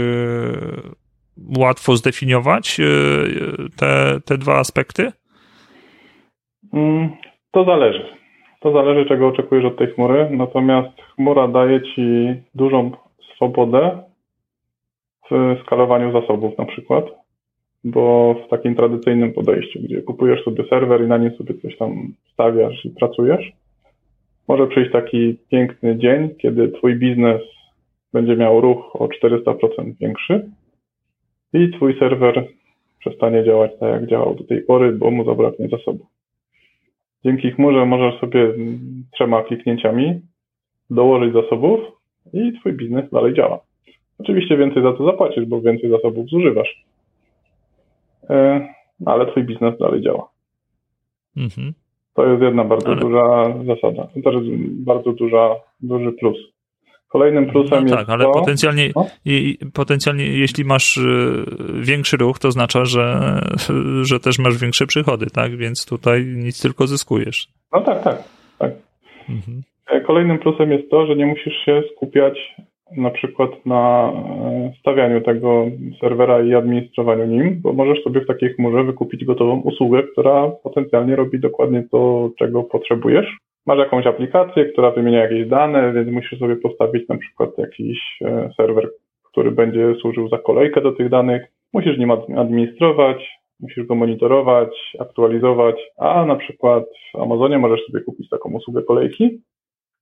łatwo 1.59 1.95
zdefiniować 1.95 2.79
e, 2.79 2.83
te, 3.77 4.19
te 4.25 4.37
dwa 4.37 4.59
aspekty? 4.59 5.11
Mm, 6.73 7.09
to 7.51 7.63
zależy. 7.63 8.05
To 8.59 8.71
zależy, 8.71 9.05
czego 9.09 9.27
oczekujesz 9.27 9.65
od 9.65 9.77
tej 9.77 9.87
chmury. 9.87 10.29
Natomiast 10.31 11.01
chmura 11.15 11.47
daje 11.47 11.81
Ci 11.81 12.33
dużą 12.55 12.91
swobodę 13.35 14.03
w 15.31 15.60
skalowaniu 15.63 16.12
zasobów 16.12 16.57
na 16.57 16.65
przykład, 16.65 17.05
bo 17.84 18.36
w 18.48 18.50
takim 18.50 18.75
tradycyjnym 18.75 19.34
podejściu, 19.34 19.79
gdzie 19.84 20.01
kupujesz 20.01 20.43
sobie 20.43 20.63
serwer 20.69 21.03
i 21.03 21.07
na 21.07 21.17
nim 21.17 21.31
sobie 21.31 21.53
coś 21.62 21.77
tam 21.77 22.13
stawiasz 22.34 22.86
i 22.86 22.89
pracujesz, 22.89 23.51
może 24.48 24.67
przyjść 24.67 24.91
taki 24.91 25.38
piękny 25.51 25.98
dzień, 25.98 26.29
kiedy 26.41 26.69
twój 26.69 26.96
biznes 26.96 27.41
będzie 28.13 28.36
miał 28.36 28.62
ruch 28.62 29.01
o 29.01 29.07
400% 29.07 29.93
większy 30.00 30.50
i 31.53 31.72
twój 31.72 32.00
serwer 32.00 32.48
przestanie 33.00 33.43
działać 33.43 33.72
tak, 33.79 33.91
jak 33.91 34.10
działał 34.10 34.36
do 34.36 34.43
tej 34.43 34.62
pory, 34.62 34.91
bo 34.91 35.12
mu 35.12 35.25
zabraknie 35.25 35.67
zasobów. 35.67 36.07
Dzięki 37.25 37.51
chmurze 37.51 37.86
możesz 37.86 38.19
sobie 38.19 38.53
trzema 39.13 39.43
kliknięciami 39.43 40.22
dołożyć 40.89 41.34
zasobów 41.34 41.79
i 42.34 42.53
twój 42.60 42.74
biznes 42.74 43.10
dalej 43.12 43.34
działa. 43.34 43.66
Oczywiście 44.19 44.57
więcej 44.57 44.83
za 44.83 44.93
to 44.93 45.05
zapłacisz, 45.05 45.45
bo 45.45 45.62
więcej 45.62 45.89
zasobów 45.89 46.29
zużywasz. 46.29 46.83
E, 48.29 48.67
ale 49.05 49.31
twój 49.31 49.43
biznes 49.43 49.77
dalej 49.77 50.01
działa. 50.01 50.29
Mhm. 51.38 51.74
To 52.13 52.27
jest 52.27 52.41
jedna 52.41 52.63
bardzo 52.63 52.88
ale... 52.88 53.01
duża 53.01 53.53
zasada. 53.65 54.07
To 54.24 54.31
jest 54.31 54.47
bardzo 54.83 55.13
duża, 55.13 55.55
duży 55.81 56.12
plus. 56.12 56.38
Kolejnym 57.07 57.45
no 57.45 57.51
plusem 57.51 57.83
no 57.83 57.89
tak, 57.89 58.00
jest 58.00 58.09
ale 58.09 58.25
to, 58.25 58.31
potencjalnie, 58.31 58.89
no? 58.95 59.07
i, 59.25 59.57
potencjalnie 59.74 60.25
jeśli 60.25 60.65
masz 60.65 60.97
y, 60.97 61.45
większy 61.81 62.17
ruch, 62.17 62.39
to 62.39 62.47
oznacza, 62.47 62.86
że, 62.86 63.19
że 64.09 64.19
też 64.19 64.39
masz 64.39 64.57
większe 64.57 64.88
przychody, 64.88 65.25
tak? 65.33 65.55
Więc 65.55 65.86
tutaj 65.86 66.25
nic 66.25 66.62
tylko 66.62 66.88
zyskujesz. 66.88 67.47
No 67.74 67.81
tak, 67.81 68.03
tak. 68.03 68.24
tak. 68.59 68.71
Mhm. 69.29 69.62
E, 69.88 70.01
kolejnym 70.01 70.39
plusem 70.39 70.71
jest 70.71 70.89
to, 70.89 71.05
że 71.05 71.15
nie 71.15 71.25
musisz 71.25 71.65
się 71.65 71.83
skupiać 71.95 72.55
na 72.98 73.10
przykład 73.10 73.65
na 73.65 74.12
e, 74.13 74.74
stawianiu 74.79 75.22
tego 75.22 75.65
serwera 76.01 76.41
i 76.41 76.53
administrowaniu 76.53 77.25
nim, 77.25 77.62
bo 77.62 77.74
możesz 77.74 78.03
sobie 78.03 78.22
w 78.22 78.27
takiej 78.27 78.53
chmurze 78.53 78.84
wykupić 78.84 79.25
gotową 79.25 79.62
usługę, 79.62 80.03
która 80.03 80.51
potencjalnie 80.63 81.15
robi 81.15 81.39
dokładnie 81.39 81.84
to, 81.91 82.29
czego 82.39 82.63
potrzebujesz. 82.63 83.38
Masz 83.65 83.79
jakąś 83.79 84.08
aplikację, 84.08 84.65
która 84.65 84.91
wymienia 84.91 85.20
jakieś 85.20 85.48
dane, 85.48 85.94
więc 85.94 86.10
musisz 86.12 86.39
sobie 86.39 86.56
postawić 86.56 87.08
na 87.10 87.17
przykład 87.17 87.58
jakiś 87.58 88.00
e, 88.22 88.50
serwer, 88.58 88.89
który 89.32 89.51
będzie 89.51 89.96
służył 90.01 90.29
za 90.29 90.38
kolejkę 90.38 90.82
do 90.82 90.91
tych 90.91 91.10
danych. 91.10 91.41
Musisz 91.74 91.98
nim 91.98 92.12
administrować, 92.12 93.29
musisz 93.60 93.86
go 93.86 93.96
monitorować, 93.96 94.96
aktualizować, 95.00 95.75
a 95.98 96.25
na 96.25 96.36
przykład 96.36 96.84
w 97.13 97.20
Amazonie 97.20 97.58
możesz 97.58 97.86
sobie 97.86 98.03
kupić 98.03 98.29
taką 98.29 98.53
usługę 98.53 98.84
kolejki 98.84 99.41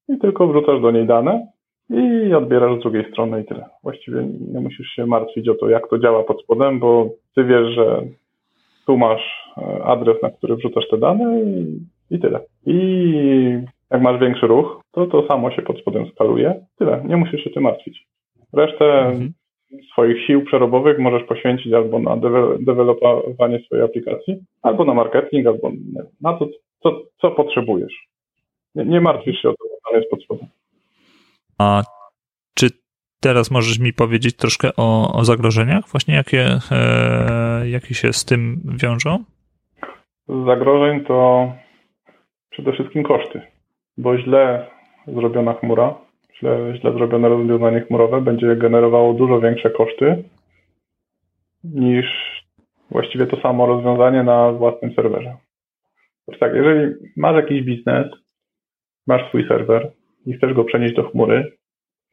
i 0.09 0.17
tylko 0.17 0.47
wrzucasz 0.47 0.81
do 0.81 0.91
niej 0.91 1.05
dane 1.05 1.47
i 1.89 2.33
odbierasz 2.33 2.79
z 2.79 2.81
drugiej 2.81 3.11
strony 3.11 3.41
i 3.41 3.45
tyle. 3.45 3.65
Właściwie 3.83 4.23
nie 4.53 4.59
musisz 4.59 4.87
się 4.87 5.05
martwić 5.05 5.49
o 5.49 5.55
to, 5.55 5.69
jak 5.69 5.89
to 5.89 5.99
działa 5.99 6.23
pod 6.23 6.43
spodem, 6.43 6.79
bo 6.79 7.09
ty 7.35 7.43
wiesz, 7.43 7.75
że 7.75 8.01
tu 8.85 8.97
masz 8.97 9.53
e, 9.57 9.83
adres, 9.83 10.21
na 10.21 10.29
który 10.29 10.55
wrzucasz 10.55 10.89
te 10.89 10.97
dane 10.97 11.41
i, 11.41 11.79
i 12.11 12.19
tyle. 12.19 12.39
I 12.65 12.75
jak 13.91 14.01
masz 14.01 14.19
większy 14.19 14.47
ruch, 14.47 14.81
to 14.91 15.07
to 15.07 15.27
samo 15.27 15.51
się 15.51 15.61
pod 15.61 15.79
spodem 15.79 16.07
skaluje. 16.07 16.65
Tyle. 16.77 17.03
Nie 17.07 17.17
musisz 17.17 17.43
się 17.43 17.49
tym 17.49 17.63
martwić. 17.63 18.07
Resztę 18.53 18.85
mhm. 18.85 19.33
swoich 19.91 20.25
sił 20.25 20.45
przerobowych 20.45 20.99
możesz 20.99 21.23
poświęcić 21.23 21.73
albo 21.73 21.99
na 21.99 22.17
dewelopowanie 22.59 23.59
swojej 23.59 23.85
aplikacji, 23.85 24.37
albo 24.61 24.85
na 24.85 24.93
marketing, 24.93 25.47
albo 25.47 25.71
na 26.21 26.33
to, 26.33 26.47
co, 26.83 27.01
co 27.21 27.31
potrzebujesz. 27.31 27.93
Nie, 28.75 28.85
nie 28.85 29.01
martwisz 29.01 29.41
się 29.41 29.49
o 29.49 29.51
to, 29.51 29.57
co 29.57 29.89
tam 29.89 29.99
jest 29.99 30.09
pod 30.09 30.23
spodem. 30.23 30.47
A 31.57 31.83
czy 32.55 32.69
teraz 33.21 33.51
możesz 33.51 33.79
mi 33.79 33.93
powiedzieć 33.93 34.35
troszkę 34.35 34.69
o, 34.77 35.13
o 35.13 35.25
zagrożeniach, 35.25 35.83
właśnie 35.91 36.15
jakie, 36.15 36.59
e, 36.71 37.69
jakie 37.69 37.93
się 37.93 38.13
z 38.13 38.25
tym 38.25 38.61
wiążą? 38.81 39.23
Zagrożeń 40.45 41.05
to 41.05 41.51
przede 42.49 42.73
wszystkim 42.73 43.03
koszty, 43.03 43.41
bo 43.97 44.17
źle 44.17 44.67
zrobiona 45.07 45.53
chmura, 45.53 45.95
źle, 46.39 46.73
źle 46.79 46.93
zrobione 46.93 47.29
rozwiązanie 47.29 47.81
chmurowe 47.81 48.21
będzie 48.21 48.55
generowało 48.55 49.13
dużo 49.13 49.39
większe 49.39 49.69
koszty 49.69 50.23
niż 51.63 52.05
właściwie 52.91 53.27
to 53.27 53.41
samo 53.41 53.65
rozwiązanie 53.65 54.23
na 54.23 54.51
własnym 54.51 54.93
serwerze. 54.93 55.37
Tak, 56.39 56.53
jeżeli 56.55 56.93
masz 57.17 57.35
jakiś 57.35 57.63
biznes, 57.63 58.07
masz 59.07 59.27
swój 59.27 59.47
serwer, 59.47 59.91
i 60.25 60.33
chcesz 60.33 60.53
go 60.53 60.63
przenieść 60.63 60.95
do 60.95 61.03
chmury, 61.03 61.51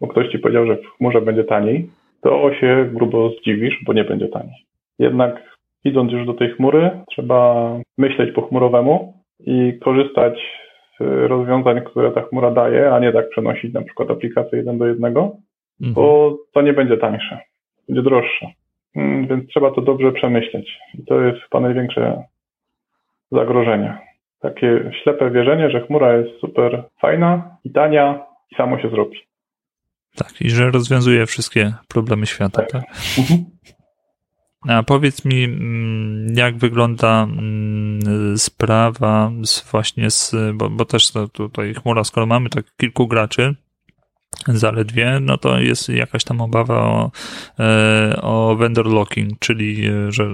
bo 0.01 0.09
ktoś 0.09 0.29
ci 0.29 0.39
powiedział, 0.39 0.67
że 0.67 0.77
w 0.77 0.87
chmurze 0.87 1.21
będzie 1.21 1.45
taniej, 1.45 1.91
to 2.21 2.55
się 2.55 2.91
grubo 2.93 3.31
zdziwisz, 3.31 3.85
bo 3.87 3.93
nie 3.93 4.05
będzie 4.05 4.29
taniej. 4.29 4.65
Jednak 4.99 5.59
idąc 5.85 6.13
już 6.13 6.27
do 6.27 6.35
tej 6.35 6.51
chmury, 6.51 6.91
trzeba 7.11 7.71
myśleć 7.99 8.35
po 8.35 8.43
chmurowemu 8.43 9.15
i 9.41 9.79
korzystać 9.81 10.39
z 11.01 11.31
rozwiązań, 11.31 11.81
które 11.85 12.11
ta 12.11 12.23
chmura 12.23 12.51
daje, 12.51 12.93
a 12.95 12.99
nie 12.99 13.13
tak 13.13 13.29
przenosić 13.29 13.75
na 13.75 13.83
przykład 13.83 14.11
aplikację 14.11 14.59
jeden 14.59 14.79
do 14.79 14.87
jednego, 14.87 15.37
mhm. 15.81 15.95
bo 15.95 16.37
to 16.53 16.63
nie 16.63 16.73
będzie 16.73 16.97
tańsze, 16.97 17.41
będzie 17.89 18.03
droższe. 18.03 18.47
Hmm, 18.95 19.27
więc 19.27 19.49
trzeba 19.49 19.71
to 19.71 19.81
dobrze 19.81 20.13
przemyśleć. 20.13 20.79
I 20.99 21.05
to 21.05 21.21
jest 21.21 21.41
chyba 21.43 21.61
największe 21.61 22.23
zagrożenie 23.31 24.12
takie 24.43 24.91
ślepe 25.03 25.31
wierzenie, 25.31 25.71
że 25.71 25.87
chmura 25.87 26.17
jest 26.17 26.41
super 26.41 26.85
fajna 27.01 27.57
i 27.65 27.71
tania 27.71 28.27
i 28.51 28.55
samo 28.55 28.79
się 28.79 28.91
zrobi. 28.91 29.19
Tak, 30.17 30.41
i 30.41 30.51
że 30.51 30.71
rozwiązuje 30.71 31.27
wszystkie 31.27 31.73
problemy 31.89 32.27
świata, 32.27 32.63
tak? 32.63 32.71
tak? 32.71 32.85
Mhm. 33.19 33.45
A 34.69 34.83
powiedz 34.83 35.25
mi, 35.25 35.45
mm, 35.45 36.27
jak 36.35 36.57
wygląda 36.57 37.23
mm, 37.23 38.39
sprawa 38.39 39.33
z 39.45 39.71
właśnie 39.71 40.11
z, 40.11 40.35
bo, 40.55 40.71
bo 40.71 40.85
też 40.85 41.13
tutaj 41.33 41.75
chmura, 41.75 42.05
skoro 42.05 42.27
mamy 42.27 42.49
tak 42.49 42.65
kilku 42.77 43.07
graczy, 43.09 43.55
zaledwie, 44.49 45.19
no 45.21 45.39
to 45.39 45.59
jest 45.59 45.89
jakaś 45.89 46.25
tam 46.25 46.41
obawa 46.41 46.83
o, 46.83 47.11
e, 47.59 48.19
o 48.23 48.57
vendor 48.57 48.87
locking, 48.87 49.39
czyli 49.39 49.87
e, 49.87 50.13
że, 50.13 50.31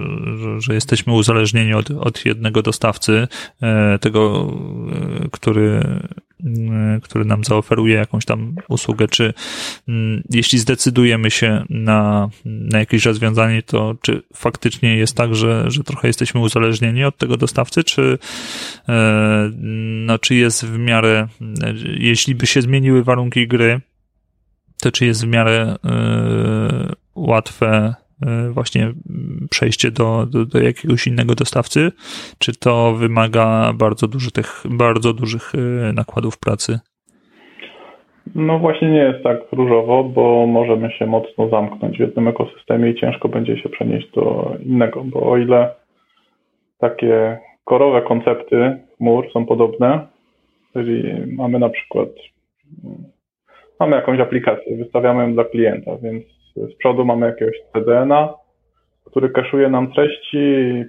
że, 0.58 0.74
jesteśmy 0.74 1.12
uzależnieni 1.12 1.74
od, 1.74 1.90
od 1.90 2.24
jednego 2.24 2.62
dostawcy, 2.62 3.28
e, 3.62 3.98
tego, 3.98 4.52
który 5.32 5.82
który 7.02 7.25
nam 7.25 7.45
zaoferuje 7.45 7.95
jakąś 7.95 8.25
tam 8.25 8.54
usługę, 8.68 9.09
czy 9.09 9.35
mm, 9.88 10.23
jeśli 10.30 10.59
zdecydujemy 10.59 11.30
się 11.30 11.64
na, 11.71 12.28
na 12.45 12.78
jakieś 12.78 13.04
rozwiązanie, 13.04 13.62
to 13.62 13.95
czy 14.02 14.23
faktycznie 14.35 14.97
jest 14.97 15.16
tak, 15.16 15.35
że, 15.35 15.71
że 15.71 15.85
trochę 15.85 16.09
jesteśmy 16.09 16.40
uzależnieni 16.40 17.04
od 17.04 17.16
tego 17.16 17.37
dostawcy, 17.37 17.85
czy, 17.85 18.18
no, 20.07 20.18
czy 20.18 20.35
jest 20.35 20.66
w 20.66 20.78
miarę, 20.78 21.28
jeśli 21.99 22.35
by 22.35 22.47
się 22.47 22.62
zmieniły 22.62 23.04
warunki 23.04 23.49
gry, 23.49 23.80
to 24.80 24.92
czy 24.92 25.07
jest 25.07 25.25
w 25.25 25.28
miarę 25.28 25.76
y, 25.76 26.95
łatwe 27.14 27.95
y, 28.02 28.07
właśnie 28.50 28.92
przejście 29.50 29.90
do, 29.90 30.26
do, 30.26 30.44
do, 30.44 30.60
jakiegoś 30.60 31.06
innego 31.06 31.34
dostawcy, 31.34 31.92
czy 32.38 32.58
to 32.58 32.92
wymaga 32.92 33.72
bardzo 33.75 34.08
dużych, 34.08 34.64
bardzo 34.70 35.12
dużych 35.12 35.54
y, 35.54 35.92
nakładów 35.92 36.38
pracy? 36.38 36.78
No 38.34 38.58
właśnie 38.58 38.90
nie 38.90 38.98
jest 38.98 39.25
tak 39.25 39.38
różowo, 39.52 40.04
bo 40.04 40.46
możemy 40.46 40.90
się 40.90 41.06
mocno 41.06 41.48
zamknąć 41.48 41.96
w 41.96 42.00
jednym 42.00 42.28
ekosystemie 42.28 42.90
i 42.90 43.00
ciężko 43.00 43.28
będzie 43.28 43.56
się 43.58 43.68
przenieść 43.68 44.10
do 44.10 44.54
innego, 44.60 45.04
bo 45.04 45.30
o 45.30 45.37
ile 45.37 45.75
takie 46.78 47.38
korowe 47.64 48.02
koncepty 48.02 48.78
chmur 48.96 49.32
są 49.32 49.46
podobne, 49.46 50.06
czyli 50.72 51.02
mamy 51.37 51.58
na 51.58 51.68
przykład 51.68 52.08
mamy 53.80 53.96
jakąś 53.96 54.20
aplikację, 54.20 54.76
wystawiamy 54.76 55.22
ją 55.22 55.32
dla 55.32 55.44
klienta, 55.44 55.96
więc 56.02 56.25
z 56.72 56.76
przodu 56.76 57.04
mamy 57.04 57.26
jakiegoś 57.26 57.56
CDN-a, 57.72 58.34
który 59.04 59.30
kaszuje 59.30 59.68
nam 59.68 59.92
treści 59.92 60.38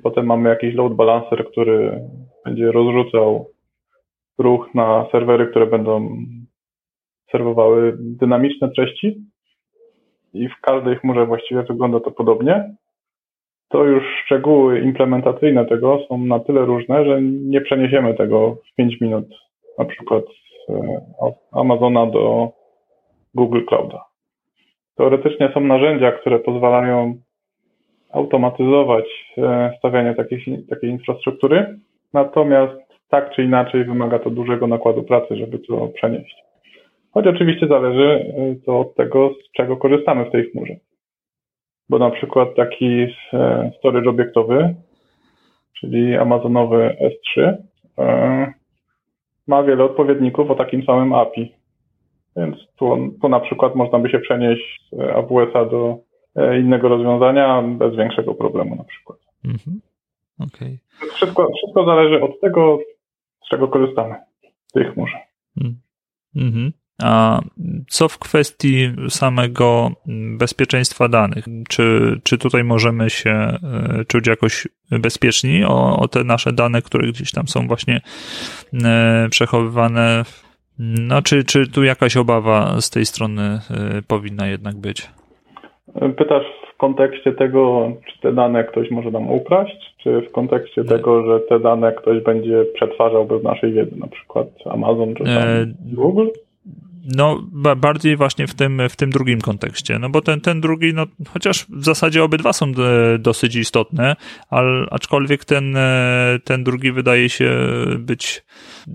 potem 0.04 0.26
mamy 0.26 0.50
jakiś 0.50 0.76
load 0.76 0.94
balancer, 0.94 1.46
który 1.52 2.02
będzie 2.46 2.72
rozrzucał 2.72 3.50
ruch 4.38 4.76
na 4.76 5.06
serwery, 5.12 5.48
które 5.48 5.66
będą 5.66 6.10
serwowały 7.32 7.98
dynamiczne 8.00 8.70
treści 8.70 9.22
i 10.34 10.50
w 10.50 10.62
każdej 10.62 10.96
chmurze 10.96 11.26
właściwie 11.26 11.64
wygląda 11.64 12.00
to 12.00 12.12
podobnie, 12.12 12.76
to 13.70 13.84
już 13.84 14.04
szczegóły 14.26 14.80
implementacyjne 14.80 15.66
tego 15.66 16.00
są 16.08 16.18
na 16.18 16.40
tyle 16.40 16.66
różne, 16.66 17.06
że 17.06 17.22
nie 17.22 17.62
przeniesiemy 17.62 18.14
tego 18.14 18.56
w 18.72 18.76
5 18.76 19.02
minut, 19.02 19.26
na 19.78 19.86
przykład 19.86 20.24
z 20.26 20.72
Amazona 21.52 22.06
do 22.06 22.52
Google 23.34 23.66
Clouda. 23.66 24.09
Teoretycznie 25.00 25.52
są 25.54 25.60
narzędzia, 25.60 26.12
które 26.12 26.40
pozwalają 26.40 27.16
automatyzować 28.12 29.06
e, 29.38 29.74
stawianie 29.78 30.16
takiej, 30.16 30.66
takiej 30.70 30.90
infrastruktury, 30.90 31.80
natomiast 32.14 32.74
tak 33.10 33.36
czy 33.36 33.44
inaczej 33.44 33.86
wymaga 33.86 34.20
to 34.20 34.30
dużego 34.30 34.68
nakładu 34.68 35.04
pracy, 35.04 35.36
żeby 35.36 35.60
to 35.60 35.88
przenieść. 35.88 36.36
Choć 37.12 37.28
oczywiście 37.28 37.68
zależy 37.68 38.34
e, 38.38 38.56
to 38.66 38.80
od 38.80 38.96
tego, 38.96 39.34
z 39.34 39.52
czego 39.52 39.78
korzystamy 39.78 40.26
w 40.26 40.32
tej 40.32 40.52
chmurze. 40.52 40.76
Bo 41.90 42.00
na 42.00 42.10
przykład 42.10 42.56
taki 42.56 43.08
e, 43.34 43.72
storage 43.78 44.10
obiektowy, 44.10 44.76
czyli 45.80 46.16
amazonowy 46.16 46.96
S3, 47.02 47.56
ma 49.48 49.64
wiele 49.64 49.84
odpowiedników 49.84 50.52
o 50.52 50.56
takim 50.56 50.84
samym 50.84 51.14
API. 51.14 51.59
Więc 52.40 52.58
tu, 52.76 53.14
tu 53.22 53.30
na 53.30 53.40
przykład 53.40 53.76
można 53.76 54.00
by 54.00 54.10
się 54.10 54.20
przenieść 54.20 54.90
z 54.92 55.00
AWS-a 55.00 55.66
do 55.66 55.98
e, 56.36 56.60
innego 56.60 56.90
rozwiązania 56.90 57.62
bez 57.62 57.96
większego 57.96 58.34
problemu 58.34 58.76
na 58.76 58.84
przykład. 58.84 59.20
Mhm. 59.46 59.82
Okay. 60.40 60.80
Wszystko, 61.14 61.52
wszystko 61.58 61.86
zależy 61.86 62.22
od 62.22 62.40
tego, 62.42 62.80
z 63.46 63.50
czego 63.50 63.68
korzystamy 63.68 64.16
w 64.68 64.72
tej 64.72 64.86
chmurze. 64.86 65.18
Mhm. 66.36 66.72
A 67.04 67.42
co 67.90 68.10
w 68.10 68.20
kwestii 68.20 68.92
samego 69.10 69.92
bezpieczeństwa 70.38 71.08
danych? 71.08 71.46
Czy, 71.70 72.16
czy 72.24 72.38
tutaj 72.38 72.64
możemy 72.64 73.10
się 73.10 73.32
e, 73.32 73.58
czuć 74.08 74.28
jakoś 74.28 74.68
bezpieczni 74.92 75.64
o, 75.64 76.00
o 76.00 76.08
te 76.08 76.24
nasze 76.24 76.54
dane, 76.54 76.82
które 76.82 77.08
gdzieś 77.08 77.32
tam 77.32 77.48
są 77.48 77.68
właśnie 77.68 78.02
e, 78.84 79.28
przechowywane 79.30 80.24
no, 80.80 81.22
czy, 81.22 81.44
czy 81.44 81.72
tu 81.72 81.84
jakaś 81.84 82.18
obawa 82.18 82.82
z 82.82 82.90
tej 82.90 83.06
strony 83.06 83.60
y, 83.98 84.02
powinna 84.08 84.48
jednak 84.48 84.76
być? 84.76 85.10
Pytasz 86.18 86.46
w 86.74 86.78
kontekście 86.78 87.32
tego, 87.32 87.92
czy 88.08 88.20
te 88.22 88.34
dane 88.34 88.64
ktoś 88.64 88.92
może 88.92 89.12
nam 89.12 89.32
ukraść, 89.32 89.96
czy 89.98 90.22
w 90.22 90.32
kontekście 90.32 90.82
Nie. 90.82 90.88
tego, 90.88 91.26
że 91.26 91.40
te 91.40 91.60
dane 91.60 91.92
ktoś 91.92 92.24
będzie 92.24 92.66
przetwarzał 92.76 93.26
bez 93.26 93.44
naszej 93.44 93.74
wiedzy, 93.74 93.96
na 94.00 94.08
przykład 94.08 94.48
Amazon 94.66 95.16
czy 95.16 95.24
e... 95.24 95.66
Google? 95.94 96.28
No, 97.16 97.40
bardziej 97.78 98.16
właśnie 98.16 98.48
w 98.48 98.56
tym, 98.56 98.82
w 98.90 98.96
tym 98.96 99.10
drugim 99.10 99.42
kontekście, 99.42 100.00
no 100.00 100.10
bo 100.10 100.22
ten, 100.22 100.42
ten 100.42 100.62
drugi, 100.62 100.94
no 100.94 101.06
chociaż 101.34 101.66
w 101.66 101.84
zasadzie 101.84 102.24
obydwa 102.24 102.54
są 102.54 102.66
e, 102.66 103.18
dosyć 103.20 103.56
istotne, 103.56 104.16
ale 104.50 104.86
aczkolwiek 104.92 105.46
ten, 105.46 105.78
e, 105.78 106.40
ten 106.44 106.64
drugi 106.64 106.92
wydaje 106.92 107.30
się 107.30 107.52
być, 108.00 108.44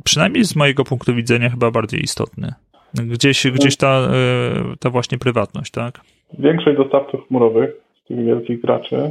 przynajmniej 0.04 0.44
z 0.44 0.56
mojego 0.56 0.84
punktu 0.84 1.14
widzenia, 1.14 1.50
chyba 1.50 1.70
bardziej 1.70 2.00
istotny. 2.00 2.52
Gdzieś, 2.94 3.46
gdzieś 3.46 3.76
ta, 3.76 3.88
e, 3.88 4.10
ta 4.80 4.90
właśnie 4.90 5.18
prywatność, 5.18 5.70
tak? 5.70 6.00
Większość 6.38 6.76
dostawców 6.76 7.28
chmurowych 7.28 7.70
tych 8.08 8.24
wielkich 8.24 8.60
graczy 8.60 9.10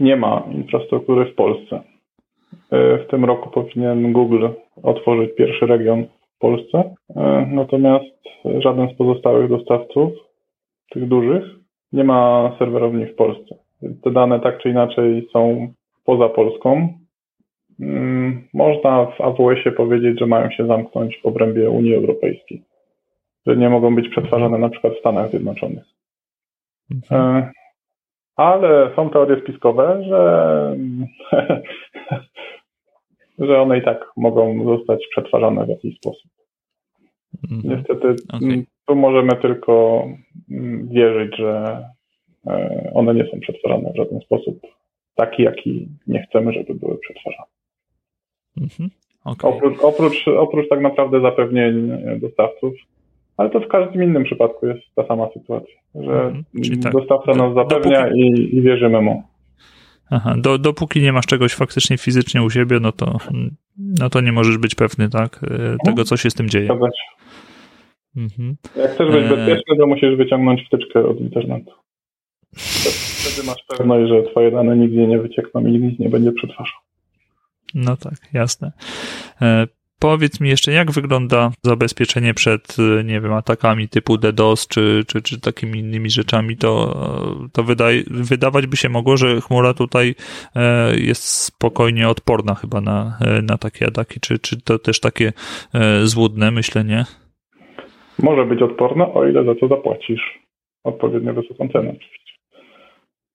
nie 0.00 0.16
ma 0.16 0.42
infrastruktury 0.52 1.32
w 1.32 1.34
Polsce. 1.34 1.80
W 2.72 3.04
tym 3.10 3.24
roku 3.24 3.50
powinien 3.50 4.12
Google 4.12 4.46
otworzyć 4.82 5.30
pierwszy 5.36 5.66
region 5.66 6.06
Polsce. 6.38 6.94
E, 7.16 7.46
natomiast 7.50 8.16
żaden 8.58 8.88
z 8.88 8.96
pozostałych 8.96 9.50
dostawców, 9.50 10.12
tych 10.90 11.08
dużych, 11.08 11.44
nie 11.92 12.04
ma 12.04 12.52
serwerowni 12.58 13.06
w 13.06 13.14
Polsce. 13.14 13.54
Te 14.04 14.10
dane 14.10 14.40
tak 14.40 14.58
czy 14.62 14.70
inaczej 14.70 15.28
są 15.32 15.68
poza 16.04 16.28
Polską. 16.28 16.88
Mm, 17.80 18.48
można 18.54 19.06
w 19.06 19.20
AWS-ie 19.20 19.72
powiedzieć, 19.72 20.18
że 20.18 20.26
mają 20.26 20.50
się 20.50 20.66
zamknąć 20.66 21.20
w 21.22 21.26
obrębie 21.26 21.70
Unii 21.70 21.94
Europejskiej, 21.94 22.62
że 23.46 23.56
nie 23.56 23.68
mogą 23.68 23.94
być 23.94 24.08
przetwarzane 24.08 24.58
na 24.58 24.68
przykład 24.68 24.92
w 24.92 24.98
Stanach 24.98 25.30
Zjednoczonych. 25.30 25.84
Mhm. 26.90 27.36
E, 27.36 27.50
ale 28.36 28.90
są 28.96 29.10
teorie 29.10 29.40
spiskowe, 29.42 30.04
że 30.08 30.76
że 33.38 33.60
one 33.60 33.78
i 33.78 33.82
tak 33.82 34.10
mogą 34.16 34.64
zostać 34.64 35.06
przetwarzane 35.10 35.66
w 35.66 35.68
jakiś 35.68 35.96
sposób. 35.96 36.30
Mm 37.50 37.62
-hmm. 37.62 37.76
Niestety 37.76 38.08
okay. 38.32 38.64
tu 38.86 38.96
możemy 38.96 39.36
tylko 39.36 40.04
mm, 40.50 40.88
wierzyć, 40.88 41.36
że 41.36 41.84
e, 42.46 42.90
one 42.94 43.14
nie 43.14 43.24
są 43.30 43.40
przetwarzane 43.40 43.92
w 43.92 43.96
żaden 43.96 44.20
sposób 44.20 44.60
taki, 45.14 45.42
jaki 45.42 45.88
nie 46.06 46.22
chcemy, 46.22 46.52
żeby 46.52 46.74
były 46.74 46.98
przetwarzane. 46.98 47.48
Mm 48.56 48.68
-hmm. 48.68 48.88
okay. 49.24 49.50
oprócz, 49.50 49.78
oprócz, 49.82 50.28
oprócz 50.28 50.68
tak 50.68 50.80
naprawdę 50.80 51.20
zapewnień 51.20 51.90
dostawców, 52.20 52.74
ale 53.36 53.50
to 53.50 53.60
w 53.60 53.68
każdym 53.68 54.02
innym 54.02 54.24
przypadku 54.24 54.66
jest 54.66 54.82
ta 54.94 55.06
sama 55.06 55.28
sytuacja, 55.34 55.74
że 55.94 56.20
mm 56.20 56.44
-hmm. 56.54 56.82
tak. 56.82 56.92
dostawca 56.92 57.32
nas 57.32 57.54
zapewnia 57.54 58.02
dopóki... 58.02 58.20
i, 58.20 58.56
i 58.56 58.62
wierzymy 58.62 59.00
mu. 59.00 59.22
Aha, 60.10 60.34
do, 60.38 60.58
dopóki 60.58 61.02
nie 61.02 61.12
masz 61.12 61.26
czegoś 61.26 61.54
faktycznie 61.54 61.98
fizycznie 61.98 62.42
u 62.42 62.50
siebie, 62.50 62.80
no 62.80 62.92
to, 62.92 63.18
no 63.78 64.10
to 64.10 64.20
nie 64.20 64.32
możesz 64.32 64.58
być 64.58 64.74
pewny, 64.74 65.08
tak? 65.08 65.40
E, 65.44 65.76
tego, 65.84 66.04
co 66.04 66.16
się 66.16 66.30
z 66.30 66.34
tym 66.34 66.48
dzieje. 66.48 66.68
Mhm. 68.16 68.56
Jak 68.76 68.94
chcesz 68.94 69.12
być 69.12 69.24
e... 69.24 69.28
bezpieczny, 69.28 69.76
to 69.78 69.86
musisz 69.86 70.16
wyciągnąć 70.16 70.66
wtyczkę 70.66 71.06
od 71.06 71.20
internetu. 71.20 71.72
Wtedy 72.56 73.46
masz 73.46 73.64
pewność, 73.68 74.08
że 74.08 74.22
twoje 74.30 74.50
dane 74.50 74.76
nigdzie 74.76 75.06
nie 75.06 75.18
wyciekną 75.18 75.66
i 75.66 75.80
nikt 75.80 75.98
nie 75.98 76.08
będzie 76.08 76.32
przetwarzał. 76.32 76.80
No 77.74 77.96
tak, 77.96 78.14
jasne. 78.32 78.72
Powiedz 80.06 80.40
mi 80.40 80.48
jeszcze, 80.48 80.72
jak 80.72 80.90
wygląda 80.90 81.50
zabezpieczenie 81.62 82.34
przed, 82.34 82.76
nie 83.04 83.20
wiem, 83.20 83.32
atakami 83.32 83.88
typu 83.88 84.18
DDoS 84.18 84.68
czy, 84.68 85.02
czy, 85.06 85.22
czy 85.22 85.40
takimi 85.40 85.78
innymi 85.78 86.10
rzeczami, 86.10 86.56
to, 86.56 86.94
to 87.52 87.62
wydaje, 87.62 88.02
wydawać 88.10 88.66
by 88.66 88.76
się 88.76 88.88
mogło, 88.88 89.16
że 89.16 89.40
chmura 89.40 89.74
tutaj 89.74 90.14
e, 90.56 90.96
jest 90.96 91.24
spokojnie 91.44 92.08
odporna 92.08 92.54
chyba 92.54 92.80
na, 92.80 93.18
e, 93.20 93.42
na 93.42 93.58
takie 93.58 93.86
ataki, 93.86 94.20
czy, 94.20 94.38
czy 94.38 94.62
to 94.62 94.78
też 94.78 95.00
takie 95.00 95.32
e, 95.74 96.06
złudne 96.06 96.50
myślenie? 96.50 97.04
Może 98.22 98.44
być 98.44 98.62
odporna, 98.62 99.12
o 99.12 99.28
ile 99.28 99.44
za 99.44 99.54
to 99.54 99.68
zapłacisz 99.68 100.38
odpowiednio 100.84 101.34
wysoką 101.34 101.68
cenę 101.68 101.88
oczywiście. 101.88 102.32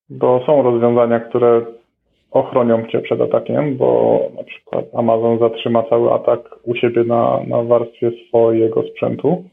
bo 0.09 0.43
są 0.45 0.63
rozwiązania, 0.63 1.19
które 1.19 1.65
ochronią 2.31 2.87
cię 2.87 2.99
przed 2.99 3.21
atakiem, 3.21 3.77
bo 3.77 4.19
na 4.35 4.43
przykład 4.43 4.85
Amazon 4.93 5.39
zatrzyma 5.39 5.83
cały 5.83 6.13
atak 6.13 6.39
u 6.63 6.75
siebie 6.75 7.03
na, 7.03 7.39
na 7.47 7.63
warstwie 7.63 8.11
swojego 8.27 8.83
sprzętu 8.83 9.43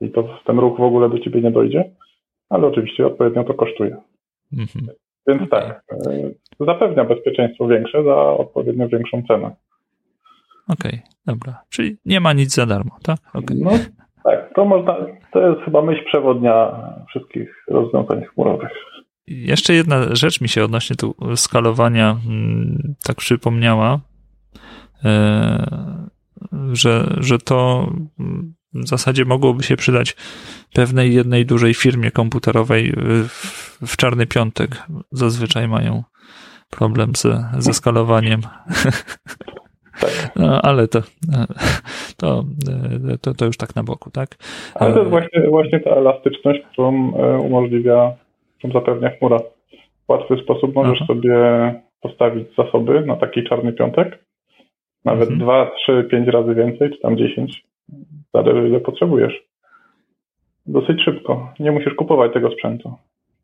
i 0.00 0.10
to 0.10 0.28
ten 0.46 0.58
ruch 0.58 0.78
w 0.78 0.82
ogóle 0.82 1.10
do 1.10 1.18
ciebie 1.18 1.42
nie 1.42 1.50
dojdzie, 1.50 1.90
ale 2.48 2.66
oczywiście 2.66 3.06
odpowiednio 3.06 3.44
to 3.44 3.54
kosztuje. 3.54 3.96
Mhm. 4.52 4.86
Więc 5.26 5.42
okay. 5.42 5.60
tak, 5.60 5.84
e, 6.06 6.30
zapewnia 6.66 7.04
bezpieczeństwo 7.04 7.68
większe 7.68 8.04
za 8.04 8.16
odpowiednio 8.16 8.88
większą 8.88 9.22
cenę. 9.28 9.50
Okej, 10.68 10.92
okay, 10.92 11.02
dobra. 11.26 11.62
Czyli 11.68 11.96
nie 12.04 12.20
ma 12.20 12.32
nic 12.32 12.54
za 12.54 12.66
darmo, 12.66 12.96
tak? 13.02 13.18
Okay. 13.34 13.56
No 13.60 13.70
tak, 14.24 14.54
to 14.54 14.64
można, 14.64 14.96
to 15.32 15.48
jest 15.48 15.60
chyba 15.60 15.82
myśl 15.82 16.04
przewodnia 16.04 16.76
wszystkich 17.08 17.64
rozwiązań 17.68 18.24
chmurowych. 18.24 18.70
Jeszcze 19.28 19.74
jedna 19.74 20.14
rzecz 20.14 20.40
mi 20.40 20.48
się 20.48 20.64
odnośnie 20.64 20.96
tu 20.96 21.14
skalowania 21.36 22.16
mm, 22.26 22.94
tak 23.06 23.16
przypomniała, 23.16 24.00
e, 25.04 26.00
że, 26.72 27.16
że 27.20 27.38
to 27.38 27.90
w 28.74 28.88
zasadzie 28.88 29.24
mogłoby 29.24 29.62
się 29.62 29.76
przydać 29.76 30.16
pewnej 30.74 31.14
jednej 31.14 31.46
dużej 31.46 31.74
firmie 31.74 32.10
komputerowej 32.10 32.92
w, 33.28 33.86
w 33.86 33.96
czarny 33.96 34.26
piątek. 34.26 34.82
Zazwyczaj 35.12 35.68
mają 35.68 36.02
problem 36.70 37.12
ze, 37.16 37.44
ze 37.58 37.74
skalowaniem. 37.74 38.40
No, 40.36 40.62
ale 40.62 40.88
to, 40.88 41.00
to, 42.16 42.44
to, 43.20 43.34
to 43.34 43.44
już 43.44 43.56
tak 43.56 43.76
na 43.76 43.82
boku, 43.82 44.10
tak? 44.10 44.28
Ale 44.74 44.92
to 44.92 44.98
jest 44.98 45.10
właśnie, 45.10 45.42
właśnie 45.48 45.80
ta 45.80 45.90
elastyczność, 45.90 46.60
którą 46.72 47.16
e, 47.16 47.38
umożliwia, 47.38 48.12
którą 48.58 48.72
zapewnia 48.72 49.10
chmura. 49.10 49.38
W 50.06 50.08
łatwy 50.08 50.36
sposób 50.36 50.74
możesz 50.74 50.98
Aha. 51.02 51.06
sobie 51.06 51.34
postawić 52.00 52.48
zasoby 52.58 53.06
na 53.06 53.16
taki 53.16 53.44
czarny 53.44 53.72
piątek, 53.72 54.24
nawet 55.04 55.30
mhm. 55.30 55.40
2, 55.40 55.70
3, 55.76 56.08
5 56.10 56.28
razy 56.28 56.54
więcej, 56.54 56.90
czy 56.90 56.98
tam 56.98 57.16
10, 57.16 57.64
zależy 58.34 58.68
ile 58.68 58.80
potrzebujesz. 58.80 59.42
Dosyć 60.66 61.02
szybko. 61.04 61.52
Nie 61.60 61.72
musisz 61.72 61.94
kupować 61.94 62.32
tego 62.32 62.50
sprzętu. 62.50 62.94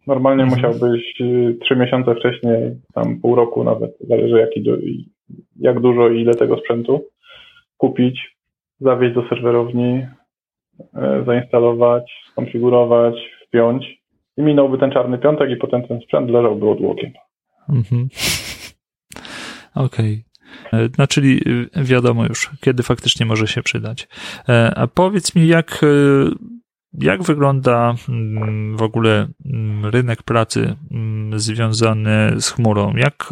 Normalnie 0.06 0.42
mhm. 0.42 0.60
musiałbyś 0.60 1.14
3 1.60 1.74
y, 1.74 1.76
miesiące 1.76 2.14
wcześniej, 2.14 2.76
tam 2.94 3.20
pół 3.20 3.34
roku 3.34 3.64
nawet, 3.64 3.98
zależy 4.00 4.38
jaki, 4.38 4.64
jak 5.60 5.80
dużo 5.80 6.08
i 6.08 6.20
ile 6.20 6.34
tego 6.34 6.56
sprzętu, 6.56 7.04
kupić, 7.76 8.36
zawieźć 8.80 9.14
do 9.14 9.28
serwerowni, 9.28 10.06
e, 10.94 11.22
zainstalować, 11.26 12.12
skonfigurować, 12.30 13.14
wpiąć 13.46 14.01
i 14.36 14.42
minąłby 14.42 14.78
ten 14.78 14.90
czarny 14.90 15.18
piątek 15.18 15.50
i 15.50 15.56
potem 15.56 15.88
ten 15.88 16.00
sprzęt 16.00 16.30
leżałby 16.30 16.70
odłokiem. 16.70 17.10
Mhm. 17.68 18.08
Okej. 19.74 20.24
Okay. 20.70 20.80
E, 20.80 20.88
no, 20.98 21.06
czyli 21.06 21.40
e, 21.74 21.84
wiadomo 21.84 22.24
już, 22.24 22.50
kiedy 22.60 22.82
faktycznie 22.82 23.26
może 23.26 23.46
się 23.46 23.62
przydać. 23.62 24.08
A 24.76 24.86
powiedz 24.86 25.34
mi, 25.34 25.46
jak, 25.46 25.80
jak 26.92 27.22
wygląda 27.22 27.94
mm, 28.08 28.76
w 28.76 28.82
ogóle 28.82 29.28
mm, 29.46 29.86
rynek 29.86 30.22
pracy 30.22 30.76
mm, 30.90 31.38
związany 31.38 32.40
z 32.40 32.50
chmurą? 32.50 32.96
Jak 32.96 33.28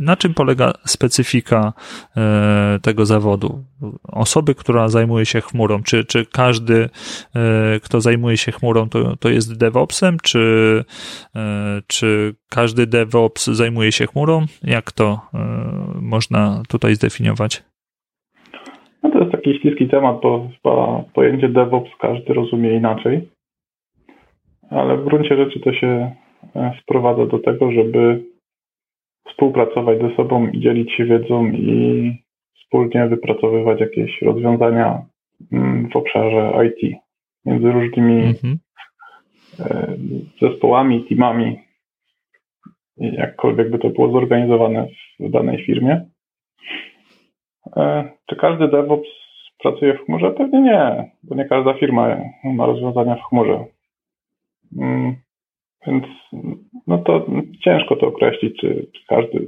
na 0.00 0.16
czym 0.16 0.34
polega 0.34 0.72
specyfika 0.84 1.72
e, 2.16 2.78
tego 2.82 3.06
zawodu? 3.06 3.64
Osoby, 4.12 4.54
która 4.54 4.88
zajmuje 4.88 5.26
się 5.26 5.40
chmurą, 5.40 5.82
czy, 5.82 6.04
czy 6.04 6.26
każdy, 6.26 6.88
e, 7.34 7.80
kto 7.80 8.00
zajmuje 8.00 8.36
się 8.36 8.52
chmurą, 8.52 8.88
to, 8.88 9.16
to 9.16 9.28
jest 9.28 9.58
DevOpsem, 9.58 10.16
czy, 10.22 10.84
e, 11.36 11.80
czy 11.86 12.34
każdy 12.50 12.86
DevOps 12.86 13.46
zajmuje 13.46 13.92
się 13.92 14.06
chmurą? 14.06 14.46
Jak 14.64 14.92
to 14.92 15.20
można 16.00 16.62
tutaj 16.68 16.94
zdefiniować? 16.94 17.62
No 19.02 19.10
to 19.10 19.18
jest 19.18 19.32
taki 19.32 19.58
śliski 19.60 19.88
temat, 19.88 20.16
bo 20.22 20.48
chyba 20.62 21.04
pojęcie 21.14 21.48
DevOps 21.48 21.90
każdy 22.00 22.34
rozumie 22.34 22.76
inaczej, 22.76 23.28
ale 24.70 24.96
w 24.96 25.04
gruncie 25.04 25.36
rzeczy 25.36 25.60
to 25.60 25.72
się 25.72 26.10
sprowadza 26.82 27.26
do 27.26 27.38
tego, 27.38 27.72
żeby 27.72 28.24
współpracować 29.30 29.98
ze 30.00 30.16
sobą 30.16 30.48
i 30.48 30.60
dzielić 30.60 30.92
się 30.92 31.04
wiedzą 31.04 31.46
i 31.46 32.12
wspólnie 32.54 33.06
wypracowywać 33.06 33.80
jakieś 33.80 34.22
rozwiązania 34.22 35.06
mm, 35.52 35.88
w 35.90 35.96
obszarze 35.96 36.52
IT 36.66 36.96
między 37.44 37.72
różnymi 37.72 38.24
mhm. 38.24 38.58
E, 39.60 39.96
zespołami, 40.42 41.04
teamami, 41.04 41.58
jakkolwiek 42.96 43.70
by 43.70 43.78
to 43.78 43.90
było 43.90 44.12
zorganizowane 44.12 44.88
w 45.20 45.30
danej 45.30 45.64
firmie. 45.64 46.06
E, 47.76 48.10
czy 48.26 48.36
każdy 48.36 48.68
DevOps 48.68 49.08
pracuje 49.62 49.94
w 49.94 50.04
chmurze? 50.04 50.30
Pewnie 50.30 50.60
nie, 50.60 51.10
bo 51.22 51.34
nie 51.34 51.44
każda 51.44 51.74
firma 51.74 52.16
ma 52.44 52.66
rozwiązania 52.66 53.16
w 53.16 53.28
chmurze. 53.28 53.64
Mm, 54.78 55.16
więc 55.86 56.04
no 56.86 56.98
to 56.98 57.26
ciężko 57.64 57.96
to 57.96 58.06
określić, 58.06 58.60
czy, 58.60 58.86
czy 58.92 59.00
każdy. 59.08 59.46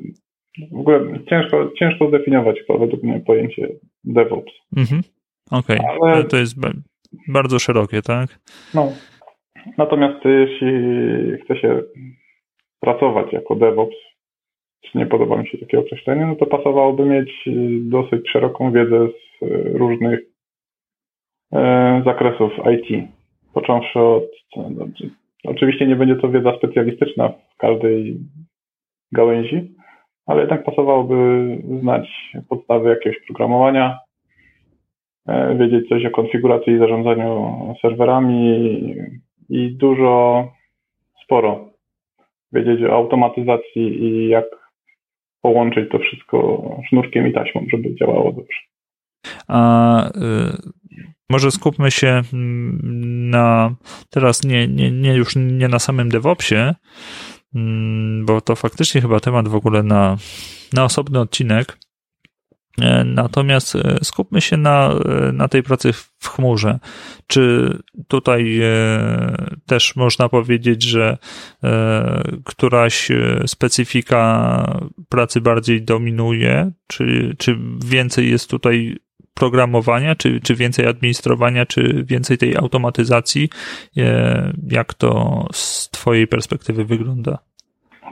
W 0.72 0.78
ogóle 0.78 1.00
ciężko, 1.30 1.70
ciężko 1.78 2.08
zdefiniować 2.08 2.56
według 2.68 3.02
mnie 3.02 3.20
pojęcie 3.26 3.68
DevOps. 4.04 4.52
Mhm. 4.76 5.02
Okej, 5.50 5.78
okay. 5.78 6.12
Ale... 6.12 6.24
to 6.24 6.36
jest 6.36 6.56
bardzo 7.28 7.58
szerokie, 7.58 8.02
tak? 8.02 8.38
No. 8.74 8.92
Natomiast 9.78 10.24
jeśli 10.24 10.68
chce 11.44 11.56
się 11.56 11.82
pracować 12.80 13.32
jako 13.32 13.54
DevOps, 13.54 13.96
czy 14.80 14.98
nie 14.98 15.06
podoba 15.06 15.36
mi 15.36 15.48
się 15.48 15.58
takie 15.58 15.78
określenie, 15.78 16.26
no 16.26 16.36
to 16.36 16.46
pasowałoby 16.46 17.04
mieć 17.04 17.30
dosyć 17.80 18.30
szeroką 18.30 18.72
wiedzę 18.72 19.08
z 19.08 19.46
różnych 19.76 20.20
e, 21.52 22.02
zakresów 22.04 22.52
IT. 22.72 23.08
Począwszy 23.54 23.98
od 23.98 24.24
Oczywiście 25.44 25.86
nie 25.86 25.96
będzie 25.96 26.16
to 26.16 26.28
wiedza 26.28 26.56
specjalistyczna 26.56 27.28
w 27.28 27.56
każdej 27.56 28.18
gałęzi, 29.12 29.74
ale 30.26 30.40
jednak 30.40 30.64
pasowałoby 30.64 31.58
znać 31.80 32.08
podstawy 32.48 32.88
jakiegoś 32.88 33.20
programowania, 33.26 33.98
e, 35.28 35.56
wiedzieć 35.58 35.88
coś 35.88 36.04
o 36.04 36.10
konfiguracji 36.10 36.72
i 36.72 36.78
zarządzaniu 36.78 37.74
serwerami 37.82 38.94
i 39.48 39.76
dużo, 39.76 40.44
sporo 41.24 41.68
wiedzieć 42.52 42.82
o 42.82 42.92
automatyzacji 42.92 44.04
i 44.04 44.28
jak 44.28 44.44
połączyć 45.42 45.90
to 45.90 45.98
wszystko 45.98 46.62
sznurkiem 46.88 47.28
i 47.28 47.32
taśmą, 47.32 47.66
żeby 47.72 47.94
działało 47.94 48.32
dobrze. 48.32 48.58
A 49.48 50.08
y, 50.08 50.10
może 51.30 51.50
skupmy 51.50 51.90
się 51.90 52.22
mm, 52.32 53.30
na 53.30 53.74
teraz 54.10 54.42
nie, 54.44 54.68
nie, 54.68 54.90
nie 54.90 55.14
już 55.14 55.36
nie 55.36 55.68
na 55.68 55.78
samym 55.78 56.08
DevOpsie, 56.08 56.74
mm, 57.54 58.26
bo 58.26 58.40
to 58.40 58.56
faktycznie 58.56 59.00
chyba 59.00 59.20
temat 59.20 59.48
w 59.48 59.54
ogóle 59.54 59.82
na, 59.82 60.16
na 60.72 60.84
osobny 60.84 61.20
odcinek. 61.20 61.78
E, 62.80 63.04
natomiast 63.04 63.76
e, 63.76 63.98
skupmy 64.02 64.40
się 64.40 64.56
na, 64.56 64.90
e, 64.90 65.32
na 65.32 65.48
tej 65.48 65.62
pracy 65.62 65.92
w 65.92 66.28
chmurze. 66.28 66.78
Czy 67.26 67.72
tutaj 68.08 68.60
też 69.66 69.96
można 69.96 70.28
powiedzieć, 70.28 70.82
że 70.82 71.18
któraś 72.44 73.08
specyfika 73.46 74.80
pracy 75.08 75.40
bardziej 75.40 75.82
dominuje, 75.82 76.72
czy, 76.86 77.36
czy 77.38 77.58
więcej 77.84 78.30
jest 78.30 78.50
tutaj 78.50 78.96
programowania, 79.38 80.14
czy, 80.14 80.40
czy 80.40 80.54
więcej 80.54 80.86
administrowania, 80.86 81.66
czy 81.66 82.04
więcej 82.04 82.38
tej 82.38 82.56
automatyzacji? 82.56 83.48
E, 83.96 84.52
jak 84.70 84.94
to 84.94 85.44
z 85.52 85.90
Twojej 85.90 86.26
perspektywy 86.26 86.84
wygląda? 86.84 87.38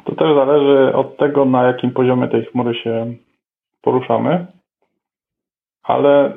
To 0.04 0.14
też 0.14 0.34
zależy 0.34 0.94
od 0.94 1.16
tego, 1.16 1.44
na 1.44 1.62
jakim 1.62 1.90
poziomie 1.90 2.28
tej 2.28 2.44
chmury 2.44 2.74
się 2.74 3.14
poruszamy, 3.82 4.46
ale 5.82 6.32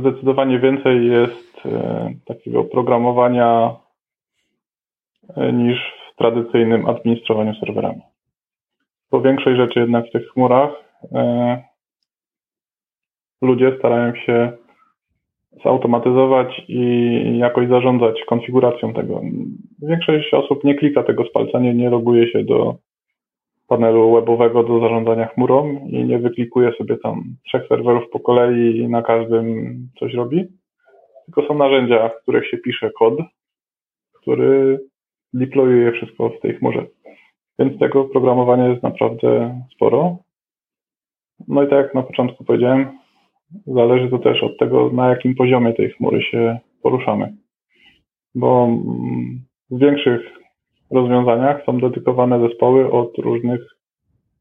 zdecydowanie 0.00 0.58
więcej 0.58 1.06
jest 1.06 1.66
e, 1.66 2.10
takiego 2.26 2.64
programowania 2.64 3.76
e, 5.36 5.52
niż 5.52 5.78
w 6.12 6.16
tradycyjnym 6.16 6.86
administrowaniu 6.86 7.54
serwerami. 7.54 8.00
Bo 9.10 9.20
większość 9.20 9.56
rzeczy 9.56 9.80
jednak 9.80 10.06
w 10.06 10.12
tych 10.12 10.28
chmurach 10.28 10.70
ludzie 13.42 13.76
starają 13.78 14.14
się 14.14 14.52
zautomatyzować 15.64 16.62
i 16.68 17.22
jakoś 17.38 17.68
zarządzać 17.68 18.24
konfiguracją 18.26 18.94
tego. 18.94 19.20
Większość 19.82 20.34
osób 20.34 20.64
nie 20.64 20.74
klika 20.74 21.02
tego 21.02 21.24
z 21.24 21.32
palca, 21.32 21.58
nie, 21.58 21.74
nie 21.74 21.90
loguje 21.90 22.32
się 22.32 22.44
do 22.44 22.74
panelu 23.68 24.14
webowego 24.14 24.62
do 24.62 24.80
zarządzania 24.80 25.26
chmurą 25.26 25.86
i 25.88 26.04
nie 26.04 26.18
wyklikuje 26.18 26.72
sobie 26.72 26.96
tam 26.96 27.22
trzech 27.46 27.68
serwerów 27.68 28.10
po 28.12 28.20
kolei 28.20 28.78
i 28.78 28.88
na 28.88 29.02
każdym 29.02 29.76
coś 29.98 30.14
robi. 30.14 30.44
Tylko 31.24 31.48
są 31.48 31.58
narzędzia, 31.58 32.08
w 32.08 32.22
których 32.22 32.48
się 32.48 32.58
pisze 32.58 32.90
kod, 32.90 33.14
który 34.12 34.80
deployuje 35.34 35.92
wszystko 35.92 36.28
w 36.28 36.40
tej 36.40 36.54
chmurze. 36.54 36.86
Więc 37.58 37.78
tego 37.78 38.04
programowania 38.04 38.68
jest 38.68 38.82
naprawdę 38.82 39.60
sporo. 39.74 40.16
No 41.48 41.62
i 41.62 41.68
tak 41.68 41.78
jak 41.78 41.94
na 41.94 42.02
początku 42.02 42.44
powiedziałem, 42.44 42.98
zależy 43.66 44.08
to 44.08 44.18
też 44.18 44.42
od 44.42 44.58
tego, 44.58 44.90
na 44.92 45.08
jakim 45.08 45.34
poziomie 45.34 45.72
tej 45.72 45.90
chmury 45.90 46.22
się 46.22 46.58
poruszamy. 46.82 47.32
Bo 48.34 48.64
mm, 48.64 49.40
w 49.70 49.78
większych 49.78 50.20
rozwiązaniach 50.90 51.64
są 51.66 51.80
dedykowane 51.80 52.48
zespoły 52.48 52.92
od 52.92 53.18
różnych 53.18 53.60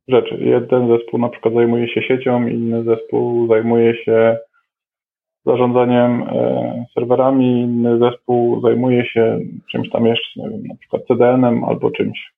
rzeczy. 0.07 0.37
Jeden 0.39 0.87
zespół 0.87 1.19
na 1.19 1.29
przykład 1.29 1.53
zajmuje 1.53 1.87
się 1.87 2.01
siecią, 2.01 2.47
inny 2.47 2.83
zespół 2.83 3.47
zajmuje 3.47 4.03
się 4.03 4.37
zarządzaniem 5.45 6.23
e, 6.23 6.85
serwerami, 6.93 7.61
inny 7.61 7.99
zespół 7.99 8.61
zajmuje 8.61 9.05
się 9.05 9.39
czymś 9.71 9.89
tam 9.89 10.05
jeszcze, 10.05 10.39
nie 10.39 10.49
wiem, 10.49 10.63
na 10.67 10.75
przykład 10.75 11.05
CDN-em 11.07 11.63
albo 11.63 11.91
czymś. 11.91 12.33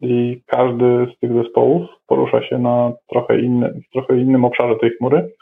I 0.00 0.40
każdy 0.46 1.06
z 1.16 1.18
tych 1.18 1.32
zespołów 1.32 1.90
porusza 2.06 2.42
się 2.42 2.58
na 2.58 2.92
trochę, 3.10 3.40
inny, 3.40 3.80
w 3.88 3.92
trochę 3.92 4.18
innym 4.18 4.44
obszarze 4.44 4.76
tej 4.76 4.90
chmury, 4.90 5.32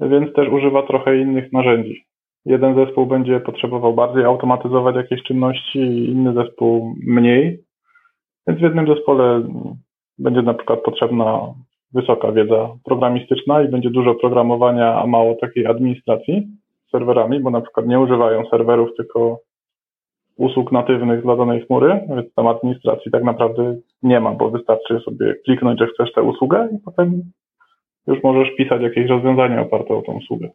więc 0.00 0.32
też 0.32 0.48
używa 0.48 0.82
trochę 0.82 1.18
innych 1.18 1.52
narzędzi. 1.52 2.04
Jeden 2.44 2.74
zespół 2.74 3.06
będzie 3.06 3.40
potrzebował 3.40 3.94
bardziej 3.94 4.24
automatyzować 4.24 4.96
jakieś 4.96 5.22
czynności, 5.22 6.10
inny 6.10 6.34
zespół 6.34 6.94
mniej. 7.06 7.58
Więc 8.46 8.60
w 8.60 8.62
jednym 8.62 8.86
zespole 8.86 9.42
będzie 10.18 10.42
na 10.42 10.54
przykład 10.54 10.80
potrzebna 10.82 11.40
wysoka 11.94 12.32
wiedza 12.32 12.68
programistyczna 12.84 13.62
i 13.62 13.68
będzie 13.68 13.90
dużo 13.90 14.14
programowania, 14.14 15.02
a 15.02 15.06
mało 15.06 15.34
takiej 15.34 15.66
administracji 15.66 16.48
serwerami, 16.90 17.40
bo 17.40 17.50
na 17.50 17.60
przykład 17.60 17.86
nie 17.86 18.00
używają 18.00 18.46
serwerów, 18.50 18.88
tylko 18.96 19.38
usług 20.36 20.72
natywnych 20.72 21.22
dla 21.22 21.36
danej 21.36 21.60
chmury, 21.66 22.00
więc 22.08 22.34
tam 22.34 22.46
administracji 22.46 23.10
tak 23.10 23.24
naprawdę 23.24 23.76
nie 24.02 24.20
ma, 24.20 24.32
bo 24.32 24.50
wystarczy 24.50 25.00
sobie 25.00 25.34
kliknąć, 25.34 25.78
że 25.78 25.86
chcesz 25.86 26.12
tę 26.12 26.22
usługę 26.22 26.68
i 26.72 26.78
potem 26.84 27.22
już 28.08 28.22
możesz 28.22 28.56
pisać 28.56 28.82
jakieś 28.82 29.06
rozwiązanie 29.06 29.60
oparte 29.60 29.94
o 29.94 30.02
tą 30.02 30.12
usługę. 30.12 30.50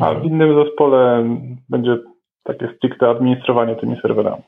A 0.00 0.14
w 0.14 0.24
innym 0.24 0.64
zespole 0.64 1.24
będzie 1.68 1.98
takie 2.44 2.68
stricte 2.76 3.10
administrowanie 3.10 3.76
tymi 3.76 3.96
serwerami. 3.96 4.42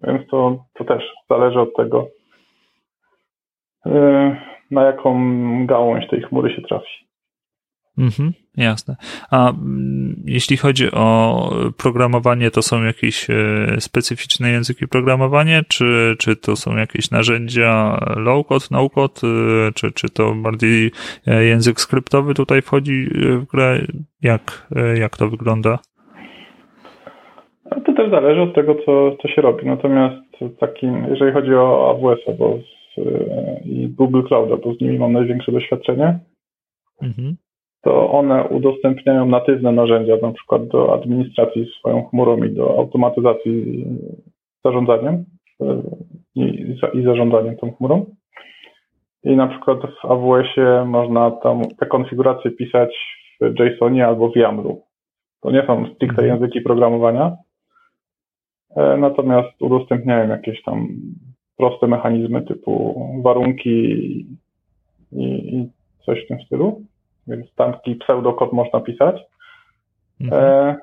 Więc 0.00 0.30
to, 0.30 0.64
to 0.74 0.84
też 0.84 1.04
zależy 1.30 1.60
od 1.60 1.76
tego, 1.76 2.08
e, 3.86 4.36
na 4.70 4.82
jaką 4.82 5.16
gałąź 5.66 6.08
tej 6.08 6.22
chmury 6.22 6.54
się 6.54 6.62
trafi. 6.62 7.07
Mhm, 7.98 8.32
jasne. 8.56 8.96
A 9.30 9.50
mm, 9.50 10.22
jeśli 10.26 10.56
chodzi 10.56 10.90
o 10.92 11.50
programowanie, 11.78 12.50
to 12.50 12.62
są 12.62 12.82
jakieś 12.82 13.30
e, 13.30 13.34
specyficzne 13.78 14.50
języki 14.50 14.88
programowania, 14.88 15.62
czy, 15.68 16.14
czy 16.18 16.36
to 16.36 16.56
są 16.56 16.76
jakieś 16.76 17.10
narzędzia 17.10 17.98
low-code, 18.16 18.68
no-code, 18.70 19.20
e, 19.24 19.72
czy, 19.72 19.92
czy 19.92 20.08
to 20.08 20.34
bardziej 20.34 20.90
e, 21.26 21.44
język 21.44 21.80
skryptowy 21.80 22.34
tutaj 22.34 22.62
wchodzi 22.62 23.08
w 23.38 23.44
grę? 23.44 23.78
Jak, 24.22 24.68
jak 24.94 25.16
to 25.16 25.28
wygląda? 25.28 25.78
To 27.86 27.92
też 27.92 28.10
zależy 28.10 28.40
od 28.40 28.54
tego, 28.54 28.74
co, 28.74 29.16
co 29.22 29.28
się 29.28 29.42
robi. 29.42 29.66
Natomiast 29.66 30.16
takim, 30.60 31.06
jeżeli 31.10 31.32
chodzi 31.32 31.54
o 31.54 31.90
AWS 31.90 32.38
bo 32.38 32.58
z, 32.58 33.00
i 33.64 33.88
Google 33.88 34.22
Cloud, 34.28 34.64
bo 34.64 34.74
z 34.74 34.80
nimi 34.80 34.98
mam 34.98 35.12
największe 35.12 35.52
doświadczenie, 35.52 36.18
mhm 37.02 37.36
to 37.88 38.10
one 38.10 38.44
udostępniają 38.44 39.26
natywne 39.26 39.72
narzędzia, 39.72 40.16
na 40.22 40.32
przykład 40.32 40.66
do 40.66 40.94
administracji 40.94 41.66
swoją 41.78 42.04
chmurą 42.04 42.36
i 42.36 42.50
do 42.50 42.78
automatyzacji 42.78 43.84
zarządzaniem 44.64 45.24
i, 46.34 46.74
i 46.94 47.02
zarządzaniem 47.02 47.56
tą 47.56 47.72
chmurą. 47.72 48.06
I 49.24 49.36
na 49.36 49.46
przykład 49.46 49.78
w 49.78 50.04
AWS-ie 50.04 50.84
można 50.84 51.30
tam 51.30 51.62
te 51.78 51.86
konfiguracje 51.86 52.50
pisać 52.50 52.90
w 53.40 53.60
JSONie 53.60 54.06
albo 54.06 54.30
w 54.30 54.36
YAML-u. 54.36 54.82
To 55.40 55.50
nie 55.50 55.66
są 55.66 55.86
stricte 55.86 56.22
mhm. 56.22 56.28
języki 56.28 56.60
programowania, 56.60 57.36
e, 58.76 58.96
natomiast 58.96 59.62
udostępniają 59.62 60.28
jakieś 60.28 60.62
tam 60.62 60.88
proste 61.56 61.86
mechanizmy 61.86 62.42
typu 62.42 63.00
warunki 63.22 63.70
i, 65.12 65.56
i 65.56 65.68
coś 66.06 66.24
w 66.24 66.28
tym 66.28 66.38
stylu 66.40 66.82
więc 67.28 67.54
tam 67.54 67.72
taki 67.72 67.96
pseudokod 67.96 68.52
można 68.52 68.80
pisać. 68.80 69.22
Mhm. 70.20 70.42
E, 70.44 70.76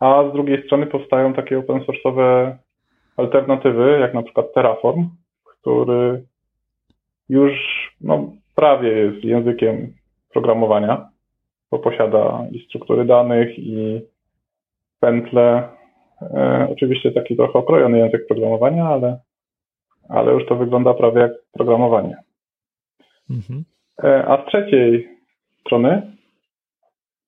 a 0.00 0.30
z 0.30 0.32
drugiej 0.32 0.66
strony 0.66 0.86
powstają 0.86 1.32
takie 1.34 1.58
open 1.58 1.80
source'owe 1.80 2.56
alternatywy, 3.16 3.98
jak 4.00 4.14
na 4.14 4.22
przykład 4.22 4.52
Terraform, 4.54 5.08
który 5.44 6.24
już 7.28 7.52
no, 8.00 8.32
prawie 8.54 8.88
jest 8.88 9.24
językiem 9.24 9.94
programowania, 10.32 11.08
bo 11.70 11.78
posiada 11.78 12.46
i 12.52 12.66
struktury 12.66 13.04
danych, 13.04 13.58
i 13.58 14.00
pętle. 15.00 15.68
E, 16.22 16.68
oczywiście 16.72 17.12
taki 17.12 17.36
trochę 17.36 17.58
okrojony 17.58 17.98
język 17.98 18.26
programowania, 18.26 18.84
ale, 18.84 19.18
ale 20.08 20.32
już 20.32 20.46
to 20.46 20.56
wygląda 20.56 20.94
prawie 20.94 21.20
jak 21.20 21.32
programowanie. 21.52 22.16
Mhm. 23.30 23.64
E, 24.04 24.28
a 24.28 24.42
z 24.42 24.46
trzeciej 24.46 25.13
strony 25.66 26.14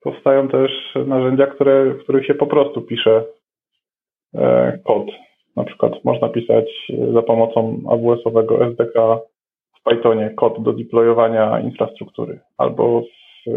powstają 0.01 0.49
też 0.49 0.71
narzędzia, 1.07 1.47
które, 1.47 1.95
w 1.95 2.03
których 2.03 2.27
się 2.27 2.35
po 2.35 2.47
prostu 2.47 2.83
pisze 2.83 3.25
e, 4.35 4.79
kod. 4.85 5.07
Na 5.57 5.65
przykład 5.65 6.05
można 6.05 6.29
pisać 6.29 6.65
za 7.15 7.23
pomocą 7.23 7.83
AWS-owego 7.89 8.67
SDK 8.67 8.95
w 9.81 9.83
Pythonie 9.85 10.31
kod 10.37 10.63
do 10.63 10.73
deployowania 10.73 11.61
infrastruktury 11.61 12.41
albo 12.59 13.01
w, 13.01 13.51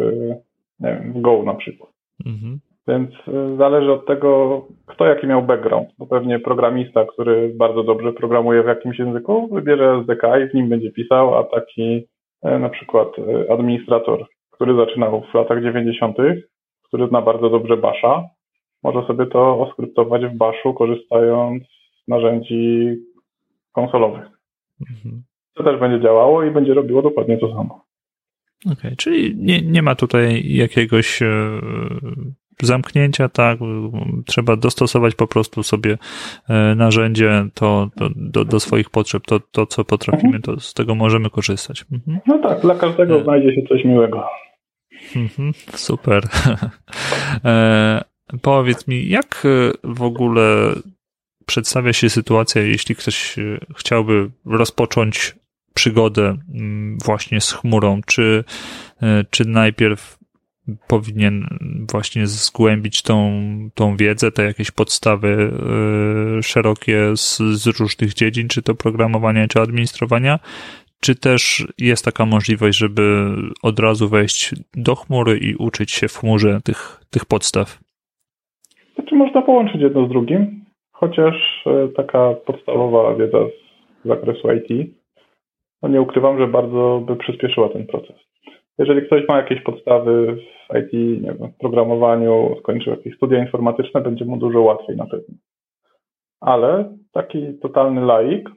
nie 0.80 1.00
wiem, 1.00 1.14
w 1.14 1.22
Go 1.22 1.44
na 1.44 1.54
przykład. 1.54 1.92
Mhm. 2.26 2.60
Więc 2.88 3.10
e, 3.28 3.58
zależy 3.58 3.92
od 3.92 4.06
tego, 4.06 4.62
kto 4.86 5.06
jaki 5.06 5.28
miał 5.28 5.44
background, 5.44 5.90
bo 5.98 6.08
pewnie 6.08 6.40
programista, 6.40 7.06
który 7.06 7.54
bardzo 7.56 7.84
dobrze 7.84 8.14
programuje 8.14 8.64
w 8.64 8.68
jakimś 8.68 9.00
języku, 9.00 9.50
wybierze 9.52 10.02
SDK 10.02 10.24
i 10.40 10.50
w 10.50 10.54
nim 10.54 10.70
będzie 10.70 10.92
pisał, 10.92 11.36
a 11.36 11.44
taki 11.44 12.08
e, 12.44 12.60
na 12.60 12.70
przykład 12.70 13.08
administrator 13.50 14.26
który 14.60 14.76
zaczynał 14.76 15.24
w 15.32 15.34
latach 15.34 15.64
90., 15.64 16.18
który 16.84 17.08
zna 17.08 17.22
bardzo 17.22 17.50
dobrze 17.50 17.78
Basha, 17.78 18.24
może 18.84 19.08
sobie 19.08 19.26
to 19.26 19.60
oskryptować 19.60 20.26
w 20.26 20.38
Bashu, 20.38 20.74
korzystając 20.74 21.64
z 21.64 22.08
narzędzi 22.08 22.96
konsolowych. 23.72 24.26
Mhm. 24.90 25.24
To 25.54 25.64
też 25.64 25.80
będzie 25.80 26.04
działało 26.04 26.44
i 26.44 26.52
będzie 26.52 26.74
robiło 26.74 27.02
dokładnie 27.02 27.38
to 27.38 27.48
samo. 27.48 27.84
Okej, 28.66 28.74
okay, 28.74 28.96
czyli 28.96 29.36
nie, 29.36 29.62
nie 29.62 29.82
ma 29.82 29.96
tutaj 29.96 30.44
jakiegoś 30.46 31.22
e, 31.22 31.28
zamknięcia, 32.62 33.30
tak, 33.30 33.60
trzeba 34.26 34.56
dostosować 34.56 35.16
po 35.16 35.28
prostu 35.28 35.64
sobie 35.64 35.98
e, 36.50 36.76
narzędzie 36.76 37.46
to, 37.54 37.90
to 37.98 38.10
do, 38.16 38.46
do, 38.46 38.60
swoich 38.60 38.90
potrzeb, 38.90 39.24
to, 39.24 39.40
to 39.52 39.66
co 39.66 39.86
potrafimy, 39.86 40.36
mhm. 40.36 40.42
to 40.42 40.60
z 40.60 40.74
tego 40.74 40.96
możemy 40.96 41.30
korzystać. 41.30 41.86
Mhm. 41.92 42.20
No 42.28 42.38
tak, 42.38 42.62
dla 42.62 42.76
każdego 42.76 43.20
e. 43.20 43.24
znajdzie 43.24 43.56
się 43.56 43.62
coś 43.70 43.86
miłego. 43.86 44.24
Mhm, 45.16 45.54
super. 45.76 46.24
E, 47.46 48.04
powiedz 48.42 48.88
mi, 48.88 49.10
jak 49.10 49.44
e, 49.46 49.72
w 49.84 50.02
ogóle 50.02 50.76
przedstawia 51.46 51.94
się 51.94 52.10
sytuacja, 52.10 52.62
jeśli 52.62 52.96
ktoś 52.96 53.40
e, 53.40 53.60
chciałby 53.78 54.30
rozpocząć 54.46 55.36
przygodę 55.74 56.38
mm, 56.54 56.98
właśnie 57.06 57.42
z 57.42 57.52
chmurą? 57.52 58.02
Czy, 58.06 58.44
czy 59.30 59.46
najpierw 59.46 60.20
powinien 60.88 61.48
właśnie 61.92 62.28
zgłębić 62.28 63.02
tą, 63.02 63.42
tą 63.74 63.98
wiedzę, 63.98 64.32
te 64.32 64.44
jakieś 64.44 64.72
podstawy 64.72 65.52
szerokie 66.44 67.18
z, 67.18 67.38
z 67.38 67.68
różnych 67.68 68.14
dziedzin, 68.14 68.48
czy 68.48 68.62
to 68.62 68.76
programowania, 68.76 69.48
czy 69.48 69.62
administrowania, 69.62 70.40
czy 71.02 71.16
też 71.16 71.68
jest 71.78 72.06
taka 72.06 72.26
możliwość, 72.26 72.78
żeby 72.78 73.02
od 73.64 73.80
razu 73.80 74.10
wejść 74.10 74.54
do 74.74 74.96
chmury 74.96 75.38
i 75.38 75.56
uczyć 75.56 75.92
się 75.92 76.08
w 76.08 76.18
chmurze 76.18 76.60
tych, 76.64 77.02
tych 77.10 77.26
podstaw? 77.26 77.80
Znaczy 78.96 79.16
można 79.16 79.42
połączyć 79.42 79.82
jedno 79.82 80.06
z 80.06 80.10
drugim, 80.10 80.66
chociaż 80.92 81.64
e, 81.66 81.88
taka 81.88 82.34
podstawowa 82.46 83.16
wiedza 83.16 83.38
z 84.06 84.08
zakresu 84.08 84.48
IT, 84.52 84.92
no 85.82 85.90
nie 85.90 86.02
ukrywam, 86.02 86.40
że 86.40 86.48
bardzo 86.48 87.04
by 87.08 87.16
przyspieszyła 87.16 87.70
ten 87.70 87.88
proces. 87.88 88.16
Jeżeli 88.78 89.02
ktoś 89.02 89.28
ma 89.28 89.38
jakieś 89.38 89.64
podstawy 89.64 90.38
w 90.70 90.78
IT, 90.78 90.94
nie 90.94 91.34
wiem, 91.40 91.52
w 91.52 91.58
programowaniu, 91.58 92.56
skończył 92.60 92.94
jakieś 92.94 93.16
studia 93.16 93.40
informatyczne, 93.40 94.02
będzie 94.02 94.26
mu 94.26 94.38
dużo 94.38 94.62
łatwiej 94.62 94.98
na 94.98 95.06
pewno. 95.06 95.36
Ale 96.42 96.96
taki 97.12 97.54
totalny 97.62 98.02
laik 98.02 98.50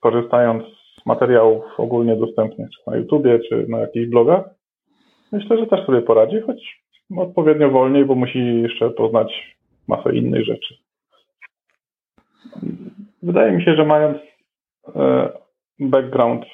korzystając 0.00 0.64
z 1.02 1.06
materiałów 1.06 1.64
ogólnie 1.78 2.16
dostępnych 2.16 2.68
czy 2.70 2.90
na 2.90 2.96
YouTubie, 2.96 3.38
czy 3.48 3.66
na 3.68 3.78
jakichś 3.78 4.06
blogach, 4.06 4.44
myślę, 5.32 5.58
że 5.58 5.66
też 5.66 5.86
sobie 5.86 6.02
poradzi, 6.02 6.40
choć 6.40 6.82
odpowiednio 7.16 7.70
wolniej, 7.70 8.04
bo 8.04 8.14
musi 8.14 8.62
jeszcze 8.62 8.90
poznać 8.90 9.56
masę 9.88 10.16
innych 10.16 10.44
rzeczy. 10.44 10.74
Wydaje 13.22 13.52
mi 13.52 13.64
się, 13.64 13.76
że 13.76 13.84
mając 13.84 14.18
e, 14.96 15.28
background 15.80 16.44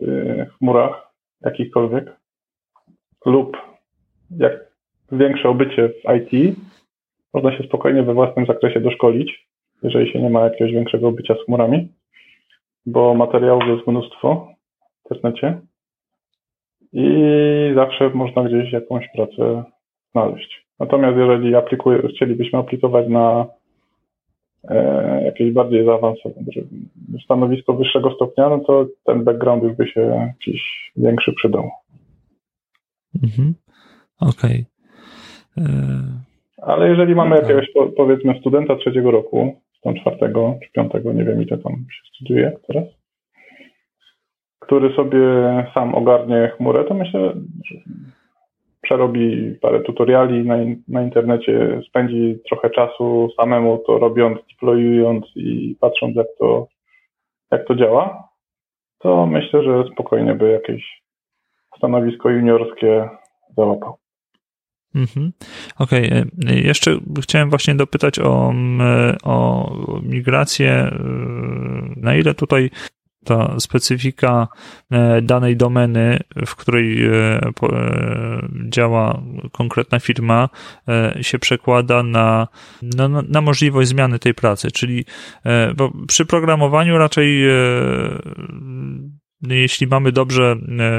w 0.00 0.08
e, 0.08 0.46
chmurach 0.46 1.12
jakichkolwiek 1.40 2.16
lub 3.26 3.56
jak 4.38 4.52
większe 5.12 5.48
obycie 5.48 5.88
w 5.88 6.16
IT, 6.16 6.56
można 7.34 7.56
się 7.56 7.64
spokojnie 7.64 8.02
we 8.02 8.14
własnym 8.14 8.46
zakresie 8.46 8.80
doszkolić, 8.80 9.48
jeżeli 9.82 10.12
się 10.12 10.22
nie 10.22 10.30
ma 10.30 10.40
jakiegoś 10.40 10.72
większego 10.72 11.08
obycia 11.08 11.34
z 11.34 11.44
chmurami, 11.44 11.88
bo 12.86 13.14
materiałów 13.14 13.64
jest 13.66 13.86
mnóstwo 13.86 14.48
w 15.10 15.14
internecie 15.14 15.60
i 16.92 17.06
zawsze 17.74 18.10
można 18.10 18.44
gdzieś 18.44 18.72
jakąś 18.72 19.08
pracę 19.14 19.64
znaleźć. 20.12 20.66
Natomiast 20.78 21.16
jeżeli 21.16 21.54
aplikuje, 21.54 22.02
chcielibyśmy 22.08 22.58
aplikować 22.58 23.08
na 23.08 23.46
e, 24.68 25.24
jakieś 25.24 25.52
bardziej 25.52 25.84
zaawansowane 25.84 26.46
stanowisko 27.24 27.72
wyższego 27.72 28.10
stopnia, 28.10 28.48
no 28.48 28.58
to 28.58 28.86
ten 29.04 29.24
background 29.24 29.62
już 29.62 29.72
by 29.72 29.86
się 29.86 30.00
jakiś 30.00 30.92
większy 30.96 31.32
przydał. 31.32 31.70
Mhm. 33.22 33.54
Okej. 34.20 34.64
Okay. 35.56 35.66
E, 35.66 36.62
Ale 36.62 36.88
jeżeli 36.88 37.14
mamy 37.14 37.36
jakiegoś, 37.36 37.66
powiedzmy, 37.96 38.38
studenta 38.40 38.76
trzeciego 38.76 39.10
roku, 39.10 39.60
tam 39.82 39.94
czwartego 39.94 40.54
czy 40.64 40.72
piątego, 40.72 41.12
nie 41.12 41.24
wiem 41.24 41.42
ile 41.42 41.58
tam 41.58 41.72
się 41.72 42.14
studiuje 42.14 42.56
teraz, 42.66 42.84
który 44.58 44.94
sobie 44.96 45.20
sam 45.74 45.94
ogarnie 45.94 46.52
chmurę, 46.56 46.84
to 46.84 46.94
myślę, 46.94 47.20
że 47.64 47.80
przerobi 48.82 49.54
parę 49.62 49.80
tutoriali 49.80 50.46
na, 50.46 50.56
na 50.88 51.02
internecie, 51.02 51.80
spędzi 51.88 52.38
trochę 52.48 52.70
czasu 52.70 53.28
samemu 53.36 53.78
to 53.86 53.98
robiąc, 53.98 54.38
deployując 54.48 55.26
i 55.36 55.76
patrząc 55.80 56.16
jak 56.16 56.26
to, 56.38 56.66
jak 57.50 57.66
to 57.66 57.74
działa, 57.74 58.28
to 58.98 59.26
myślę, 59.26 59.62
że 59.62 59.84
spokojnie 59.92 60.34
by 60.34 60.50
jakieś 60.50 61.02
stanowisko 61.76 62.30
juniorskie 62.30 63.08
załapał. 63.56 63.96
Mhm. 64.94 65.32
Okej, 65.78 66.06
okay. 66.06 66.26
E, 66.46 66.60
jeszcze 66.60 66.98
chciałem 67.22 67.50
właśnie 67.50 67.74
dopytać 67.74 68.18
o, 68.18 68.54
o 69.22 70.00
migrację. 70.02 70.70
E, 70.70 71.00
na 71.96 72.14
ile 72.14 72.34
tutaj 72.34 72.70
ta 73.24 73.60
specyfika 73.60 74.48
e, 74.90 75.22
danej 75.22 75.56
domeny, 75.56 76.18
w 76.46 76.56
której 76.56 77.06
e, 77.06 77.10
e, 77.12 78.48
działa 78.68 79.22
konkretna 79.52 80.00
firma, 80.00 80.48
się 81.20 81.38
przekłada 81.38 82.02
na, 82.02 82.48
na, 82.82 83.08
na 83.08 83.40
możliwość 83.40 83.88
zmiany 83.88 84.18
tej 84.18 84.34
pracy. 84.34 84.70
Czyli 84.70 85.04
bo 85.76 85.92
przy 86.08 86.26
programowaniu 86.26 86.98
raczej, 86.98 87.42
jeśli 89.42 89.86
mamy 89.86 90.12
dobrze 90.12 90.56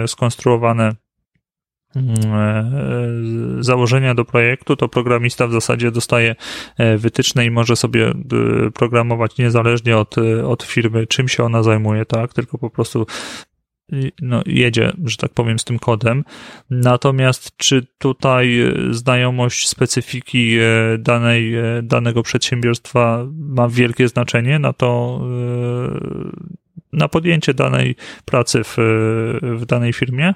skonstruowane 0.07 0.83
Mm, 0.85 0.91
e, 0.91 1.10
założenia 3.59 4.15
do 4.15 4.25
projektu, 4.25 4.75
to 4.75 4.87
programista 4.87 5.47
w 5.47 5.51
zasadzie 5.51 5.91
dostaje 5.91 6.35
e, 6.77 6.97
wytyczne 6.97 7.45
i 7.45 7.51
może 7.51 7.75
sobie 7.75 8.07
e, 8.07 8.13
programować 8.71 9.37
niezależnie 9.37 9.97
od, 9.97 10.15
od 10.45 10.63
firmy, 10.63 11.07
czym 11.07 11.27
się 11.27 11.43
ona 11.43 11.63
zajmuje, 11.63 12.05
tak? 12.05 12.33
Tylko 12.33 12.57
po 12.57 12.69
prostu 12.69 13.05
no, 14.21 14.41
jedzie, 14.45 14.91
że 15.05 15.17
tak 15.17 15.33
powiem, 15.33 15.59
z 15.59 15.63
tym 15.63 15.79
kodem. 15.79 16.23
Natomiast 16.69 17.57
czy 17.57 17.87
tutaj 17.97 18.59
znajomość 18.91 19.67
specyfiki 19.67 20.57
danej, 20.99 21.53
danego 21.83 22.23
przedsiębiorstwa 22.23 23.25
ma 23.37 23.69
wielkie 23.69 24.07
znaczenie 24.07 24.59
na 24.59 24.73
to, 24.73 25.21
na 26.93 27.07
podjęcie 27.07 27.53
danej 27.53 27.95
pracy 28.25 28.61
w, 28.63 28.77
w 29.41 29.65
danej 29.65 29.93
firmie? 29.93 30.33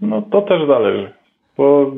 No 0.00 0.22
to 0.22 0.42
też 0.42 0.66
zależy, 0.66 1.12
bo 1.56 1.92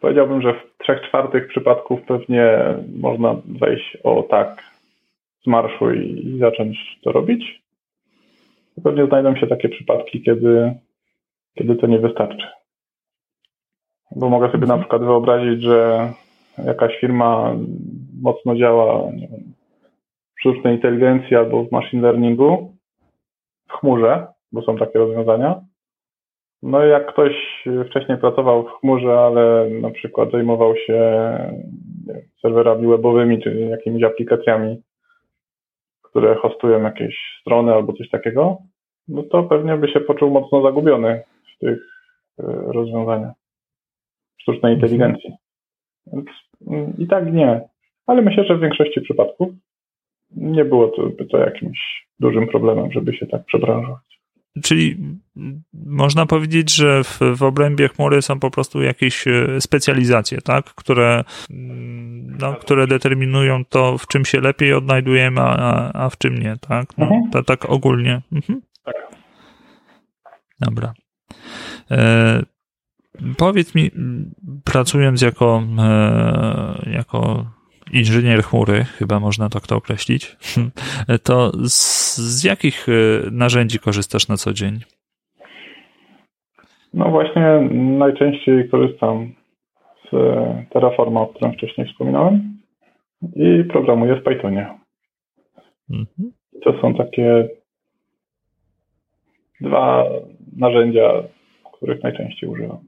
powiedziałbym, 0.00 0.42
że 0.42 0.54
w 0.54 0.78
trzech 0.78 1.00
czwartych 1.08 1.48
przypadków 1.48 2.02
pewnie 2.02 2.58
można 2.98 3.36
wejść 3.44 3.98
o 4.04 4.22
tak 4.22 4.62
z 5.42 5.46
marszu 5.46 5.90
i, 5.90 6.38
zacząć 6.38 6.98
to 7.02 7.12
robić. 7.12 7.62
Pewnie 8.84 9.06
znajdą 9.06 9.36
się 9.36 9.46
takie 9.46 9.68
przypadki, 9.68 10.22
kiedy, 10.22 10.74
kiedy 11.54 11.76
to 11.76 11.86
nie 11.86 11.98
wystarczy. 11.98 12.46
Bo 14.16 14.28
mogę 14.28 14.52
sobie 14.52 14.66
na 14.66 14.78
przykład 14.78 15.02
wyobrazić, 15.02 15.62
że 15.62 16.12
jakaś 16.66 16.96
firma 17.00 17.54
mocno 18.22 18.56
działa 18.56 19.10
nie 19.12 19.28
wiem, 19.28 19.52
w 20.36 20.40
sztucznej 20.40 20.74
inteligencji 20.74 21.36
albo 21.36 21.64
w 21.64 21.72
machine 21.72 22.02
learningu 22.02 22.72
w 23.68 23.72
chmurze, 23.72 24.26
bo 24.52 24.62
są 24.62 24.76
takie 24.76 24.98
rozwiązania, 24.98 25.60
no 26.62 26.84
jak 26.84 27.12
ktoś 27.12 27.64
wcześniej 27.86 28.18
pracował 28.18 28.64
w 28.64 28.80
chmurze, 28.80 29.18
ale 29.18 29.70
na 29.70 29.90
przykład 29.90 30.30
zajmował 30.30 30.76
się 30.76 31.00
serwerami 32.42 32.86
webowymi, 32.86 33.42
czy 33.42 33.54
jakimiś 33.54 34.02
aplikacjami, 34.02 34.82
które 36.02 36.34
hostują 36.34 36.82
jakieś 36.82 37.38
strony 37.40 37.74
albo 37.74 37.92
coś 37.92 38.10
takiego, 38.10 38.58
no 39.08 39.22
to 39.22 39.42
pewnie 39.42 39.76
by 39.76 39.88
się 39.88 40.00
poczuł 40.00 40.30
mocno 40.30 40.62
zagubiony 40.62 41.22
w 41.54 41.58
tych 41.58 41.78
e, 42.38 42.42
rozwiązaniach 42.72 43.32
sztucznej 44.40 44.74
inteligencji. 44.74 45.30
Więc 46.06 46.26
mm, 46.66 46.92
i 46.98 47.06
tak 47.06 47.32
nie. 47.32 47.60
Ale 48.06 48.22
myślę, 48.22 48.44
że 48.44 48.56
w 48.56 48.60
większości 48.60 49.00
przypadków 49.00 49.48
nie 50.30 50.64
było 50.64 50.88
to, 50.88 51.24
to 51.30 51.38
jakimś 51.38 52.06
dużym 52.20 52.46
problemem, 52.46 52.92
żeby 52.92 53.16
się 53.16 53.26
tak 53.26 53.44
przebranżować. 53.44 54.15
Czyli 54.62 54.96
można 55.86 56.26
powiedzieć, 56.26 56.74
że 56.74 57.04
w, 57.04 57.20
w 57.36 57.42
obrębie 57.42 57.88
chmury 57.88 58.22
są 58.22 58.40
po 58.40 58.50
prostu 58.50 58.82
jakieś 58.82 59.28
e, 59.28 59.60
specjalizacje, 59.60 60.40
tak? 60.40 60.64
które, 60.64 61.24
mm, 61.50 62.36
no, 62.40 62.54
które 62.54 62.86
determinują 62.86 63.64
to, 63.64 63.98
w 63.98 64.06
czym 64.06 64.24
się 64.24 64.40
lepiej 64.40 64.72
odnajdujemy, 64.72 65.40
a, 65.40 65.92
a 65.92 66.10
w 66.10 66.18
czym 66.18 66.38
nie, 66.38 66.56
tak? 66.60 66.98
No, 66.98 67.04
mhm. 67.04 67.30
to, 67.30 67.42
tak 67.42 67.70
ogólnie. 67.70 68.22
Mhm. 68.32 68.60
Tak. 68.84 68.94
Dobra. 70.60 70.94
E, 71.90 72.42
powiedz 73.36 73.74
mi, 73.74 73.90
pracując 74.64 75.22
jako, 75.22 75.62
e, 75.78 76.90
jako 76.92 77.50
inżynier 77.92 78.42
chmury, 78.42 78.84
chyba 78.84 79.20
można 79.20 79.48
tak 79.48 79.66
to 79.66 79.76
określić, 79.76 80.36
to 81.26 81.52
z, 81.68 82.16
z 82.16 82.44
jakich 82.44 82.86
e, 82.88 82.92
narzędzi 83.30 83.78
korzystasz 83.78 84.28
na 84.28 84.36
co 84.36 84.52
dzień? 84.52 84.80
No 86.94 87.10
właśnie 87.10 87.68
najczęściej 87.98 88.68
korzystam 88.68 89.32
z 90.04 90.14
Terraforma, 90.70 91.20
o 91.20 91.26
którym 91.26 91.52
wcześniej 91.52 91.86
wspominałem 91.86 92.58
i 93.36 93.64
programuję 93.64 94.16
w 94.16 94.22
Pythonie. 94.22 94.66
Mhm. 95.90 96.32
To 96.62 96.80
są 96.80 96.94
takie 96.94 97.48
dwa 99.60 100.04
narzędzia, 100.56 101.22
których 101.72 102.02
najczęściej 102.02 102.50
używam. 102.50 102.78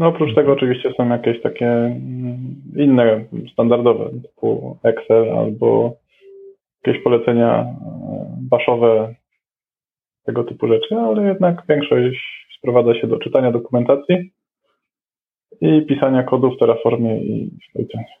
No 0.00 0.08
oprócz 0.08 0.34
tego 0.34 0.52
oczywiście 0.52 0.92
są 0.96 1.08
jakieś 1.08 1.42
takie 1.42 1.68
mm, 1.68 2.62
inne, 2.76 3.24
standardowe, 3.52 4.10
typu 4.22 4.78
Excel 4.82 5.38
albo 5.38 5.96
jakieś 6.84 7.02
polecenia 7.02 7.60
e, 7.60 7.66
baszowe, 8.40 9.14
tego 10.24 10.44
typu 10.44 10.68
rzeczy, 10.68 10.96
ale 10.96 11.28
jednak 11.28 11.62
większość 11.68 12.46
sprowadza 12.58 13.00
się 13.00 13.06
do 13.06 13.18
czytania 13.18 13.52
dokumentacji 13.52 14.32
i 15.60 15.82
pisania 15.82 16.22
kodu 16.22 16.50
w 16.50 16.58
Terraformie 16.58 17.22
i 17.22 17.50
w 17.50 17.72
Pythonie. 17.72 18.14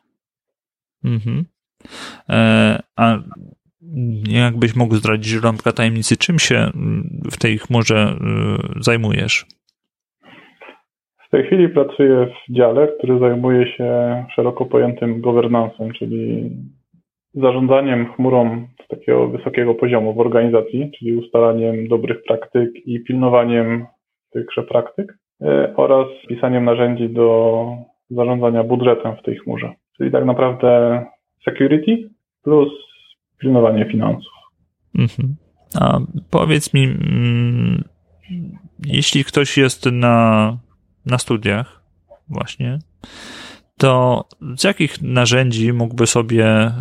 Mhm. 1.04 1.44
E, 2.28 2.78
a 2.96 3.18
jakbyś 4.28 4.76
mógł 4.76 4.94
zdradzić 4.94 5.42
rąbka 5.42 5.72
tajemnicy, 5.72 6.16
czym 6.16 6.38
się 6.38 6.70
w 7.32 7.38
tej 7.38 7.58
chmurze 7.58 7.96
e, 7.96 8.16
zajmujesz? 8.80 9.46
W 11.30 11.32
tej 11.32 11.46
chwili 11.46 11.68
pracuję 11.68 12.26
w 12.26 12.52
dziale, 12.52 12.88
który 12.88 13.18
zajmuje 13.18 13.76
się 13.76 14.24
szeroko 14.34 14.66
pojętym 14.66 15.22
governance'em, 15.22 15.92
czyli 15.98 16.50
zarządzaniem 17.34 18.12
chmurą 18.12 18.66
z 18.84 18.88
takiego 18.88 19.28
wysokiego 19.28 19.74
poziomu 19.74 20.14
w 20.14 20.20
organizacji, 20.20 20.90
czyli 20.98 21.16
ustalaniem 21.16 21.88
dobrych 21.88 22.22
praktyk 22.22 22.70
i 22.86 23.00
pilnowaniem 23.00 23.86
tychże 24.32 24.62
praktyk 24.62 25.18
e, 25.40 25.72
oraz 25.76 26.06
pisaniem 26.28 26.64
narzędzi 26.64 27.08
do 27.08 27.64
zarządzania 28.10 28.64
budżetem 28.64 29.16
w 29.16 29.22
tej 29.22 29.36
chmurze. 29.36 29.72
Czyli 29.96 30.10
tak 30.10 30.24
naprawdę 30.24 31.02
security 31.44 32.10
plus 32.42 32.68
pilnowanie 33.38 33.84
finansów. 33.84 34.32
Mhm. 34.98 35.36
A 35.80 35.98
powiedz 36.30 36.74
mi, 36.74 36.84
mm, 36.84 37.84
jeśli 38.86 39.24
ktoś 39.24 39.58
jest 39.58 39.86
na 39.92 40.56
na 41.06 41.18
studiach 41.18 41.82
właśnie, 42.28 42.78
to 43.80 44.24
z 44.58 44.64
jakich 44.64 45.02
narzędzi 45.02 45.72
mógłby 45.72 46.06
sobie 46.06 46.46
e, 46.46 46.74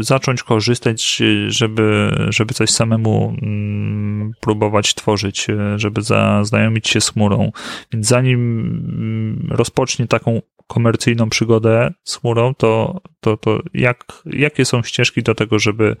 zacząć 0.00 0.42
korzystać, 0.42 1.22
żeby, 1.48 2.16
żeby 2.28 2.54
coś 2.54 2.70
samemu 2.70 3.36
mm, 3.42 4.32
próbować 4.40 4.94
tworzyć, 4.94 5.50
e, 5.50 5.78
żeby 5.78 6.02
zaznajomić 6.02 6.88
się 6.88 7.00
z 7.00 7.10
chmurą? 7.10 7.52
Więc 7.92 8.06
zanim 8.06 8.60
mm, 8.60 9.48
rozpocznie 9.50 10.06
taką 10.06 10.42
komercyjną 10.66 11.30
przygodę 11.30 11.92
z 12.04 12.16
chmurą, 12.16 12.54
to, 12.54 13.00
to, 13.20 13.36
to 13.36 13.60
jak, 13.74 14.22
jakie 14.26 14.64
są 14.64 14.82
ścieżki 14.82 15.22
do 15.22 15.34
tego, 15.34 15.58
żeby, 15.58 15.96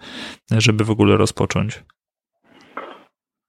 żeby 0.50 0.84
w 0.84 0.90
ogóle 0.90 1.16
rozpocząć? 1.16 1.82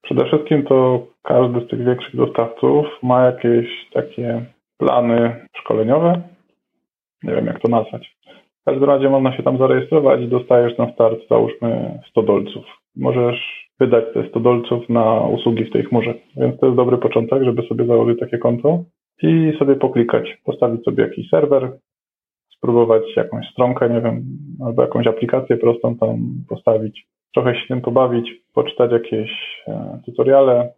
Przede 0.08 0.26
wszystkim 0.26 0.64
to 0.64 1.08
każdy 1.24 1.62
z 1.62 1.68
tych 1.68 1.86
większych 1.86 2.16
dostawców 2.16 2.86
ma 3.04 3.26
jakieś 3.26 3.68
takie 3.94 4.46
plany 4.78 5.48
szkoleniowe, 5.58 6.22
nie 7.24 7.34
wiem 7.34 7.46
jak 7.46 7.60
to 7.60 7.68
nazwać. 7.68 8.16
W 8.62 8.66
każdym 8.66 8.90
razie 8.90 9.10
można 9.10 9.38
się 9.38 9.44
tam 9.44 9.58
zarejestrować 9.58 10.22
i 10.22 10.28
dostajesz 10.28 10.78
na 10.78 10.94
start 10.94 11.20
załóżmy 11.30 12.00
100 12.10 12.24
dolców. 12.24 12.66
Możesz 12.96 13.70
wydać 13.80 14.06
te 14.14 14.30
100 14.30 14.40
dolców 14.40 14.90
na 14.90 15.22
usługi 15.22 15.66
w 15.66 15.72
tej 15.72 15.84
chmurze. 15.84 16.14
Więc 16.38 16.60
to 16.60 16.66
jest 16.66 16.78
dobry 16.78 16.98
początek, 16.98 17.44
żeby 17.44 17.62
sobie 17.62 17.86
założyć 17.86 18.20
takie 18.20 18.38
konto 18.38 18.84
i 19.22 19.54
sobie 19.60 19.76
poklikać, 19.76 20.38
postawić 20.46 20.84
sobie 20.84 21.04
jakiś 21.04 21.30
serwer, 21.30 21.78
spróbować 22.58 23.04
jakąś 23.16 23.46
stronkę, 23.52 23.90
nie 23.90 24.02
wiem, 24.02 24.24
albo 24.66 24.82
jakąś 24.82 25.08
aplikację 25.08 25.58
prostą 25.58 25.96
tam 25.98 26.18
postawić, 26.50 27.08
trochę 27.34 27.56
się 27.56 27.68
tym 27.68 27.82
pobawić, 27.82 28.32
poczytać 28.54 28.92
jakieś 28.92 29.32
e, 29.68 30.00
tutoriale 30.06 30.74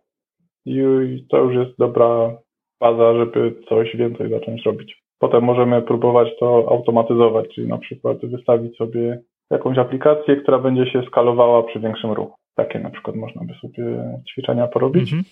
i 0.66 1.26
to 1.30 1.38
już 1.38 1.56
jest 1.56 1.78
dobra 1.78 2.38
baza, 2.80 3.14
żeby 3.14 3.56
coś 3.70 3.95
więcej 3.95 4.30
zacząć 4.30 4.66
robić. 4.66 5.04
Potem 5.20 5.43
możemy 5.43 5.82
próbować 5.82 6.28
to 6.39 6.68
automatyzować, 6.70 7.47
czyli 7.56 7.68
na 7.68 7.78
przykład 7.78 8.26
wystawić 8.26 8.78
sobie 8.78 9.20
jakąś 9.52 9.78
aplikację, 9.78 10.36
która 10.36 10.60
będzie 10.60 10.91
się 10.91 11.02
skalowała 11.08 11.64
przy 11.64 11.80
większym 11.80 12.12
ruchu. 12.12 12.34
Takie 12.56 12.80
na 12.80 12.89
przykład 12.89 13.16
można 13.16 13.45
by 13.45 13.54
sobie 13.54 14.04
ćwiczenia 14.32 14.68
porobić. 14.68 15.14
Mhm. 15.14 15.24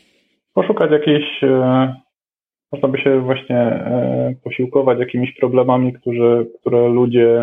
Poszukać 0.53 0.91
jakiejś, 0.91 1.43
e, 1.43 1.95
można 2.71 2.87
by 2.87 2.97
się 2.97 3.19
właśnie 3.19 3.57
e, 3.57 4.33
posiłkować 4.43 4.99
jakimiś 4.99 5.35
problemami, 5.39 5.93
którzy, 5.93 6.47
które 6.59 6.89
ludzie 6.89 7.39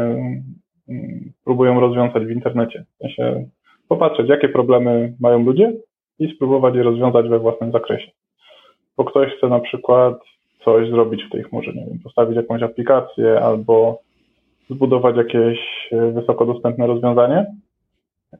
mm, 0.88 1.32
próbują 1.44 1.80
rozwiązać 1.80 2.24
w 2.24 2.30
internecie. 2.30 2.84
W 2.94 2.98
sensie 2.98 3.48
popatrzeć, 3.96 4.28
jakie 4.28 4.48
problemy 4.48 5.14
mają 5.20 5.44
ludzie 5.44 5.72
i 6.18 6.34
spróbować 6.34 6.74
je 6.74 6.82
rozwiązać 6.82 7.28
we 7.28 7.38
własnym 7.38 7.72
zakresie. 7.72 8.10
Bo 8.96 9.04
ktoś 9.04 9.32
chce 9.36 9.48
na 9.48 9.60
przykład 9.60 10.14
coś 10.64 10.90
zrobić 10.90 11.24
w 11.24 11.30
tej 11.30 11.42
chmurze, 11.42 11.72
nie 11.72 11.86
wiem, 11.86 11.98
postawić 12.04 12.36
jakąś 12.36 12.62
aplikację 12.62 13.40
albo 13.40 13.98
zbudować 14.70 15.16
jakieś 15.16 15.58
e, 15.92 16.12
wysoko 16.12 16.46
dostępne 16.46 16.86
rozwiązanie 16.86 17.46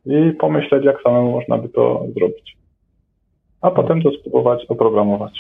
i 0.07 0.33
pomyśleć, 0.33 0.85
jak 0.85 1.03
samemu 1.03 1.33
można 1.33 1.59
by 1.59 1.69
to 1.69 2.07
zrobić. 2.17 2.57
A 3.61 3.71
potem 3.71 4.03
to 4.03 4.11
spróbować 4.11 4.67
oprogramować. 4.69 5.33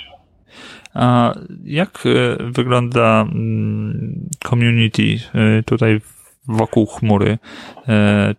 A 0.95 1.35
jak 1.65 2.05
e, 2.07 2.37
wygląda 2.45 3.23
mm, 3.23 4.29
community 4.45 5.03
e, 5.35 5.63
tutaj 5.63 6.01
wokół 6.49 6.87
chmury? 6.87 7.39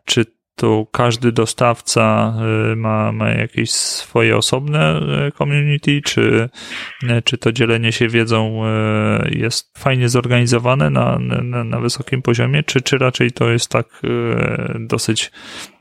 Czy 0.06 0.26
to 0.56 0.86
każdy 0.92 1.32
dostawca 1.32 2.34
y, 2.72 2.76
ma, 2.76 3.12
ma 3.12 3.30
jakieś 3.30 3.72
swoje 3.72 4.38
osobne 4.38 5.00
y, 5.28 5.32
community, 5.32 6.02
czy, 6.02 6.50
y, 7.04 7.22
czy 7.22 7.38
to 7.38 7.52
dzielenie 7.52 7.92
się 7.92 8.08
wiedzą 8.08 8.62
jest 9.32 9.78
fajnie 9.78 10.10
zorganizowane 10.10 10.90
na, 10.90 11.20
na, 11.44 11.64
na 11.64 11.80
wysokim 11.80 12.22
poziomie, 12.22 12.64
czy, 12.64 12.82
czy 12.82 12.98
raczej 12.98 13.32
to 13.32 13.50
jest 13.50 13.72
tak 13.72 13.86
dosyć 14.80 15.32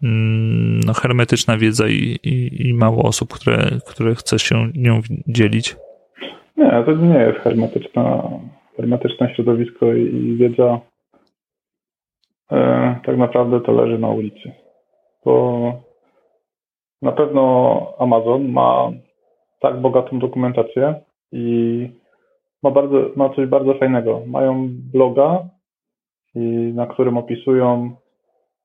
mm, 0.03 0.81
no, 0.87 0.93
hermetyczna 0.93 1.57
wiedza 1.57 1.89
i, 1.89 2.19
i, 2.23 2.69
i 2.69 2.75
mało 2.75 3.03
osób, 3.03 3.33
które, 3.33 3.57
które 3.87 4.15
chce 4.15 4.39
się 4.39 4.69
nią 4.75 5.01
dzielić? 5.29 5.77
Nie, 6.57 6.83
to 6.87 6.93
nie 6.93 7.19
jest 7.19 7.39
hermetyczna, 7.39 8.23
hermetyczne 8.77 9.35
środowisko 9.35 9.95
i 9.95 10.37
wiedza 10.37 10.81
e, 12.51 12.97
tak 13.07 13.17
naprawdę 13.17 13.61
to 13.61 13.73
leży 13.73 13.99
na 13.99 14.09
ulicy 14.09 14.64
bo 15.25 15.73
na 17.03 17.13
pewno 17.13 17.95
Amazon 17.99 18.49
ma 18.49 18.91
tak 19.61 19.81
bogatą 19.81 20.19
dokumentację 20.19 20.95
i 21.33 21.89
ma, 22.63 22.71
bardzo, 22.71 23.11
ma 23.17 23.29
coś 23.29 23.49
bardzo 23.49 23.75
fajnego. 23.75 24.23
Mają 24.27 24.69
bloga, 24.93 25.49
i 26.35 26.73
na 26.75 26.87
którym 26.87 27.19
opisują 27.19 27.97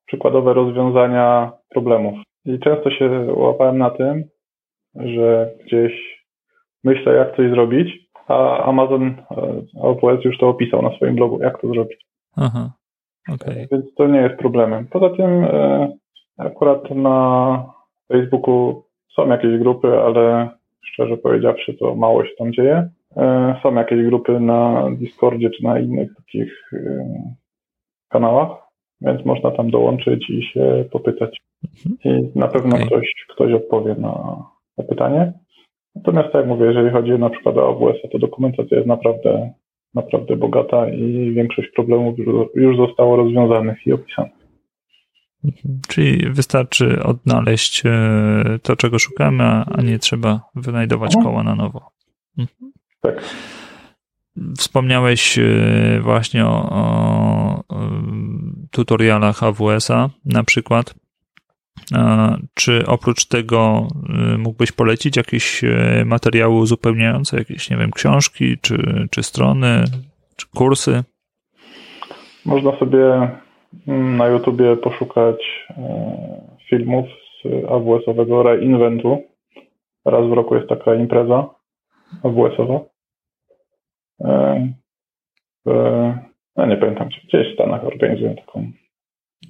przykładowe 0.05 0.53
rozwiązania 0.53 1.51
problemów. 1.69 2.15
I 2.45 2.59
często 2.59 2.91
się 2.91 3.33
łapałem 3.35 3.77
na 3.77 3.89
tym, 3.89 4.23
że 4.95 5.51
gdzieś 5.65 6.23
myślę, 6.83 7.13
jak 7.13 7.35
coś 7.35 7.49
zrobić, 7.49 8.09
a 8.27 8.63
Amazon 8.63 9.15
AWS 9.83 10.25
już 10.25 10.37
to 10.37 10.49
opisał 10.49 10.81
na 10.81 10.95
swoim 10.95 11.15
blogu, 11.15 11.39
jak 11.41 11.61
to 11.61 11.67
zrobić. 11.67 12.05
Aha, 12.35 12.71
okay. 13.33 13.67
Więc 13.71 13.95
to 13.95 14.07
nie 14.07 14.19
jest 14.19 14.35
problemem. 14.35 14.87
Poza 14.87 15.09
tym 15.09 15.43
e, 15.43 15.91
Akurat 16.39 16.91
na 16.91 17.65
Facebooku 18.07 18.83
są 19.15 19.27
jakieś 19.27 19.59
grupy, 19.59 19.87
ale 19.87 20.49
szczerze 20.81 21.17
powiedziawszy, 21.17 21.73
to 21.73 21.95
mało 21.95 22.25
się 22.25 22.31
tam 22.37 22.53
dzieje. 22.53 22.89
E, 23.17 23.55
są 23.63 23.73
jakieś 23.73 24.05
grupy 24.05 24.39
na 24.39 24.89
Discordzie 24.91 25.49
czy 25.49 25.63
na 25.63 25.79
innych 25.79 26.15
takich 26.15 26.73
e, 26.73 26.77
kanałach, 28.09 28.49
więc 29.01 29.25
można 29.25 29.51
tam 29.51 29.71
dołączyć 29.71 30.29
i 30.29 30.43
się 30.43 30.85
popytać. 30.91 31.37
Mhm. 31.89 31.97
I 32.05 32.39
na 32.39 32.47
pewno 32.47 32.75
okay. 32.75 32.87
ktoś, 32.87 33.13
ktoś 33.29 33.53
odpowie 33.53 33.95
na, 33.95 34.43
na 34.77 34.83
pytanie. 34.83 35.33
Natomiast 35.95 36.27
tak 36.27 36.35
jak 36.35 36.47
mówię, 36.47 36.65
jeżeli 36.65 36.89
chodzi 36.89 37.11
na 37.11 37.29
przykład 37.29 37.57
o 37.57 37.69
AWS, 37.69 38.11
to 38.11 38.19
dokumentacja 38.19 38.77
jest 38.77 38.87
naprawdę, 38.87 39.53
naprawdę 39.93 40.35
bogata 40.35 40.89
i 40.89 41.31
większość 41.31 41.69
problemów 41.75 42.15
już 42.55 42.77
zostało 42.77 43.15
rozwiązanych 43.15 43.87
i 43.87 43.93
opisanych. 43.93 44.38
Mhm. 45.43 45.79
Czyli 45.87 46.29
wystarczy 46.29 47.03
odnaleźć 47.03 47.85
e, 47.85 48.59
to, 48.63 48.75
czego 48.75 48.99
szukamy, 48.99 49.43
a 49.43 49.81
nie 49.81 49.99
trzeba 49.99 50.41
wynajdować 50.55 51.15
mhm. 51.15 51.25
koła 51.25 51.43
na 51.43 51.55
nowo. 51.55 51.91
Mhm. 52.37 52.71
Tak. 53.01 53.23
Wspomniałeś 54.57 55.39
e, 55.39 55.99
właśnie 56.01 56.45
o, 56.45 56.69
o 56.69 57.63
tutorialach 58.71 59.43
AWS-a 59.43 60.09
na 60.25 60.43
przykład. 60.43 60.95
Czy 62.53 62.87
oprócz 62.87 63.25
tego 63.25 63.87
e, 64.09 64.37
mógłbyś 64.37 64.71
polecić 64.71 65.17
jakieś 65.17 65.61
materiały 66.05 66.55
uzupełniające, 66.55 67.37
jakieś, 67.37 67.69
nie 67.69 67.77
wiem, 67.77 67.91
książki, 67.91 68.57
czy, 68.61 69.07
czy 69.11 69.23
strony, 69.23 69.83
czy 70.35 70.47
kursy? 70.47 71.03
Można 72.45 72.79
sobie 72.79 73.29
na 73.87 74.27
YouTubie 74.27 74.77
poszukać 74.77 75.67
e, 75.69 76.41
filmów 76.69 77.05
z 77.43 77.65
AWS-owego 77.65 78.43
reinventu. 78.43 79.23
Raz 80.05 80.29
w 80.29 80.33
roku 80.33 80.55
jest 80.55 80.69
taka 80.69 80.95
impreza 80.95 81.49
AWS-owa. 82.23 82.79
E, 84.21 84.69
no 86.55 86.65
nie 86.65 86.77
pamiętam, 86.77 87.09
gdzieś 87.27 87.51
w 87.51 87.53
Stanach 87.53 87.85
organizują 87.85 88.35
taką, 88.35 88.71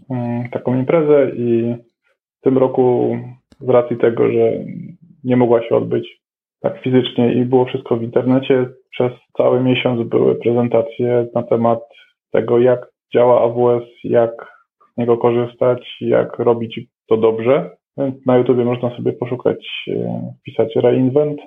mm, 0.09 0.49
taką 0.49 0.79
imprezę 0.79 1.31
i 1.35 1.75
w 2.39 2.41
tym 2.41 2.57
roku 2.57 3.17
z 3.59 3.69
racji 3.69 3.97
tego, 3.97 4.31
że 4.31 4.51
nie 5.23 5.37
mogła 5.37 5.63
się 5.63 5.75
odbyć 5.75 6.19
tak 6.61 6.81
fizycznie 6.81 7.33
i 7.33 7.45
było 7.45 7.65
wszystko 7.65 7.97
w 7.97 8.03
internecie, 8.03 8.65
przez 8.91 9.11
cały 9.37 9.63
miesiąc 9.63 10.09
były 10.09 10.35
prezentacje 10.35 11.27
na 11.35 11.43
temat 11.43 11.79
tego, 12.31 12.59
jak 12.59 12.87
działa 13.13 13.43
AWS, 13.43 13.89
jak 14.03 14.31
z 14.93 14.97
niego 14.97 15.17
korzystać, 15.17 15.97
jak 16.01 16.39
robić 16.39 16.79
to 17.07 17.17
dobrze. 17.17 17.77
Na 18.25 18.37
YouTube 18.37 18.57
można 18.57 18.97
sobie 18.97 19.13
poszukać, 19.13 19.65
e, 19.87 20.33
wpisać 20.41 20.75
reinvent 20.75 21.39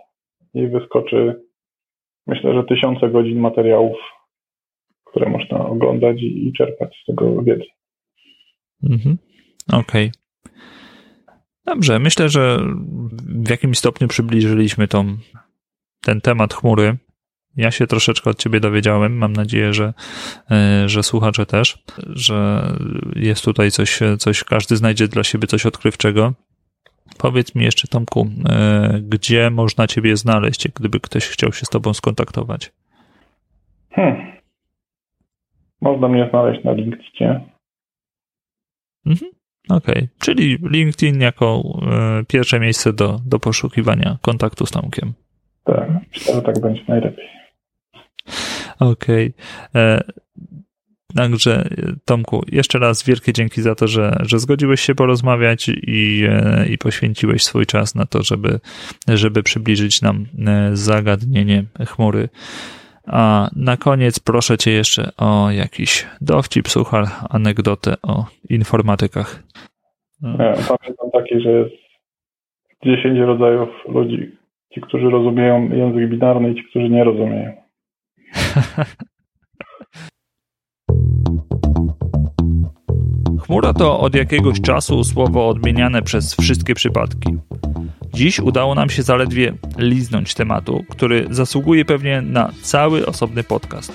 i 0.55 0.67
wyskoczy 0.67 1.43
myślę, 2.27 2.55
że 2.55 2.65
tysiące 2.65 3.09
godzin 3.09 3.41
materiałów, 3.41 3.97
które 5.05 5.31
można 5.31 5.67
oglądać 5.67 6.23
i, 6.23 6.49
i 6.49 6.53
czerpać 6.53 6.97
z 7.03 7.07
tego 7.07 7.43
wiedzy. 7.43 7.65
Mhm. 8.83 9.19
Okej. 9.73 10.11
Okay. 10.11 10.23
Dobrze, 11.67 11.99
myślę, 11.99 12.29
że 12.29 12.59
w 13.45 13.51
jakimś 13.51 13.79
stopniu 13.79 14.09
przybliżyliśmy 14.09 14.89
tą, 14.89 15.05
ten 16.01 16.21
temat 16.21 16.55
chmury. 16.55 16.97
Ja 17.57 17.71
się 17.71 17.87
troszeczkę 17.87 18.31
od 18.31 18.39
ciebie 18.39 18.61
dowiedziałem. 18.61 19.17
Mam 19.17 19.33
nadzieję, 19.33 19.73
że, 19.73 19.93
e, 20.51 20.89
że 20.89 21.03
słuchacze 21.03 21.47
też, 21.47 21.79
że 22.07 22.69
jest 23.17 23.45
tutaj 23.45 23.71
coś, 23.71 24.01
coś, 24.19 24.45
każdy 24.45 24.77
znajdzie 24.77 25.09
dla 25.09 25.25
siebie 25.25 25.47
coś 25.47 25.67
odkrywczego. 25.67 26.33
Powiedz 27.19 27.55
mi 27.55 27.65
jeszcze, 27.65 27.89
Tomku, 27.89 28.29
e, 28.49 29.01
gdzie 29.03 29.51
można 29.51 29.87
ciebie 29.87 30.17
znaleźć, 30.17 30.69
gdyby 30.69 31.01
ktoś 31.01 31.25
chciał 31.25 31.53
się 31.53 31.67
z 31.67 31.69
tobą 31.69 31.95
skontaktować? 31.95 32.73
Hmm. 33.91 34.33
Można 35.81 36.09
mnie 36.09 36.29
znaleźć 36.31 36.65
na 36.65 36.73
LinkedInie. 36.73 37.41
Mhm. 39.07 39.31
Okej, 39.69 39.95
okay. 39.95 40.09
czyli 40.19 40.59
LinkedIn 40.63 41.21
jako 41.21 41.63
y, 42.21 42.25
pierwsze 42.25 42.61
miejsce 42.61 42.93
do, 42.93 43.21
do 43.27 43.39
poszukiwania 43.39 44.19
kontaktu 44.23 44.67
z 44.67 44.71
Tomkiem. 44.71 45.13
Tak, 45.65 45.89
myślę, 46.13 46.35
że 46.35 46.43
tak 46.43 46.61
będzie 46.61 46.83
najlepiej. 46.89 47.42
Okej. 48.81 49.33
Okay. 49.71 49.83
E, 49.83 50.01
także 51.17 51.69
Tomku, 52.05 52.43
jeszcze 52.53 52.79
raz 52.79 53.05
wielkie 53.05 53.33
dzięki 53.33 53.63
za 53.63 53.75
to, 53.75 53.89
że, 53.89 54.17
że 54.21 54.39
zgodziłeś 54.39 54.81
się 54.81 54.95
porozmawiać 54.95 55.69
i, 55.69 56.25
e, 56.29 56.67
i 56.69 56.79
poświęciłeś 56.79 57.43
swój 57.43 57.67
czas 57.67 57.95
na 57.95 58.07
to, 58.07 58.23
żeby, 58.23 58.59
żeby 59.09 59.43
przybliżyć 59.43 60.03
nam 60.03 60.27
e, 60.47 60.71
zagadnienie 60.77 61.65
chmury. 61.87 62.29
A 63.07 63.51
na 63.57 63.77
koniec 63.77 64.21
proszę 64.21 64.59
Cię 64.59 64.71
jeszcze 64.71 65.11
o 65.17 65.51
jakiś 65.51 66.07
dowcip, 66.21 66.69
suchar, 66.69 67.05
anegdotę 67.31 67.95
o 68.03 68.25
informatykach. 68.51 69.43
Pamiętam 70.23 71.11
taki, 71.13 71.41
że 71.41 71.51
jest 71.51 71.75
10 72.85 73.19
rodzajów 73.19 73.69
ludzi. 73.89 74.37
Ci, 74.75 74.81
którzy 74.81 75.11
rozumieją 75.11 75.69
język 75.69 76.09
binarny 76.09 76.51
i 76.51 76.55
ci, 76.55 76.65
którzy 76.65 76.89
nie 76.89 77.05
rozumieją. 77.05 77.62
Chmura 83.45 83.73
to 83.73 84.01
od 84.01 84.15
jakiegoś 84.15 84.61
czasu 84.61 85.05
słowo 85.05 85.49
odmieniane 85.49 86.03
przez 86.03 86.35
wszystkie 86.35 86.75
przypadki. 86.75 87.37
Dziś 88.15 88.41
udało 88.41 88.75
nam 88.75 88.91
się 88.91 89.03
zaledwie 89.03 89.55
liznąć 89.79 90.35
tematu, 90.35 90.85
który 90.89 91.27
zasługuje 91.31 91.85
pewnie 91.85 92.23
na 92.23 92.53
cały 92.63 93.07
osobny 93.07 93.45
podcast. 93.45 93.93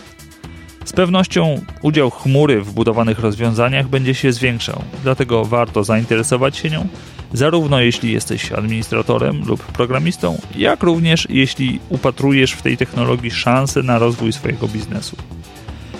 Z 0.85 0.93
pewnością 0.93 1.61
udział 1.81 2.09
chmury 2.09 2.61
w 2.61 2.73
budowanych 2.73 3.19
rozwiązaniach 3.19 3.87
będzie 3.87 4.15
się 4.15 4.31
zwiększał, 4.31 4.81
dlatego 5.03 5.45
warto 5.45 5.83
zainteresować 5.83 6.57
się 6.57 6.69
nią, 6.69 6.87
zarówno 7.33 7.79
jeśli 7.79 8.11
jesteś 8.11 8.51
administratorem 8.51 9.45
lub 9.45 9.63
programistą, 9.63 10.37
jak 10.55 10.83
również 10.83 11.27
jeśli 11.29 11.79
upatrujesz 11.89 12.51
w 12.51 12.61
tej 12.61 12.77
technologii 12.77 13.31
szansę 13.31 13.83
na 13.83 13.99
rozwój 13.99 14.33
swojego 14.33 14.67
biznesu. 14.67 15.15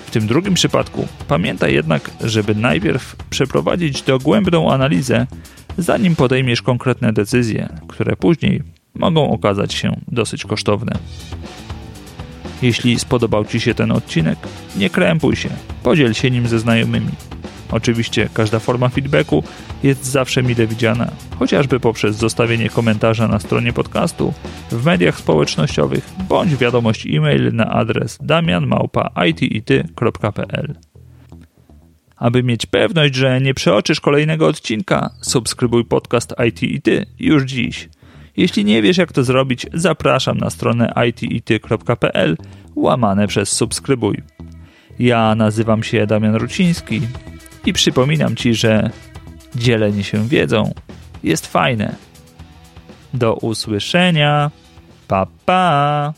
W 0.06 0.10
tym 0.10 0.26
drugim 0.26 0.54
przypadku 0.54 1.08
pamiętaj 1.28 1.74
jednak, 1.74 2.10
żeby 2.20 2.54
najpierw 2.54 3.16
przeprowadzić 3.30 4.02
dogłębną 4.02 4.72
analizę, 4.72 5.26
zanim 5.78 6.16
podejmiesz 6.16 6.62
konkretne 6.62 7.12
decyzje, 7.12 7.68
które 7.88 8.16
później 8.16 8.62
mogą 8.94 9.30
okazać 9.30 9.74
się 9.74 9.96
dosyć 10.08 10.44
kosztowne. 10.44 10.98
Jeśli 12.62 12.98
spodobał 12.98 13.44
Ci 13.44 13.60
się 13.60 13.74
ten 13.74 13.92
odcinek, 13.92 14.38
nie 14.76 14.90
krępuj 14.90 15.36
się, 15.36 15.48
podziel 15.82 16.14
się 16.14 16.30
nim 16.30 16.48
ze 16.48 16.58
znajomymi. 16.58 17.10
Oczywiście 17.70 18.28
każda 18.34 18.58
forma 18.58 18.88
feedbacku 18.88 19.44
jest 19.82 20.04
zawsze 20.04 20.42
mile 20.42 20.66
widziana, 20.66 21.10
chociażby 21.38 21.80
poprzez 21.80 22.16
zostawienie 22.16 22.68
komentarza 22.68 23.28
na 23.28 23.38
stronie 23.38 23.72
podcastu, 23.72 24.34
w 24.72 24.84
mediach 24.84 25.18
społecznościowych 25.18 26.10
bądź 26.28 26.56
wiadomość 26.56 27.06
e-mail 27.06 27.54
na 27.54 27.70
adres 27.70 28.18
damianmałpa.itity.pl. 28.22 30.74
Aby 32.16 32.42
mieć 32.42 32.66
pewność, 32.66 33.14
że 33.14 33.40
nie 33.40 33.54
przeoczysz 33.54 34.00
kolejnego 34.00 34.46
odcinka, 34.46 35.10
subskrybuj 35.20 35.84
podcast 35.84 36.34
IT 36.48 36.62
i 36.62 36.82
Ty 36.82 37.06
już 37.18 37.42
dziś. 37.42 37.88
Jeśli 38.36 38.64
nie 38.64 38.82
wiesz 38.82 38.96
jak 38.96 39.12
to 39.12 39.24
zrobić, 39.24 39.66
zapraszam 39.74 40.38
na 40.38 40.50
stronę 40.50 40.92
itity.pl 41.08 42.36
łamane 42.76 43.26
przez 43.26 43.52
subskrybuj. 43.52 44.22
Ja 44.98 45.34
nazywam 45.34 45.82
się 45.82 46.06
Damian 46.06 46.34
Ruciński 46.34 47.00
i 47.68 47.72
przypominam 47.72 48.36
ci, 48.36 48.54
że 48.54 48.90
dzielenie 49.54 50.04
się 50.04 50.28
wiedzą 50.28 50.74
jest 51.22 51.46
fajne. 51.46 51.94
Do 53.14 53.34
usłyszenia. 53.34 54.50
Pa 55.08 55.26
pa. 55.46 56.12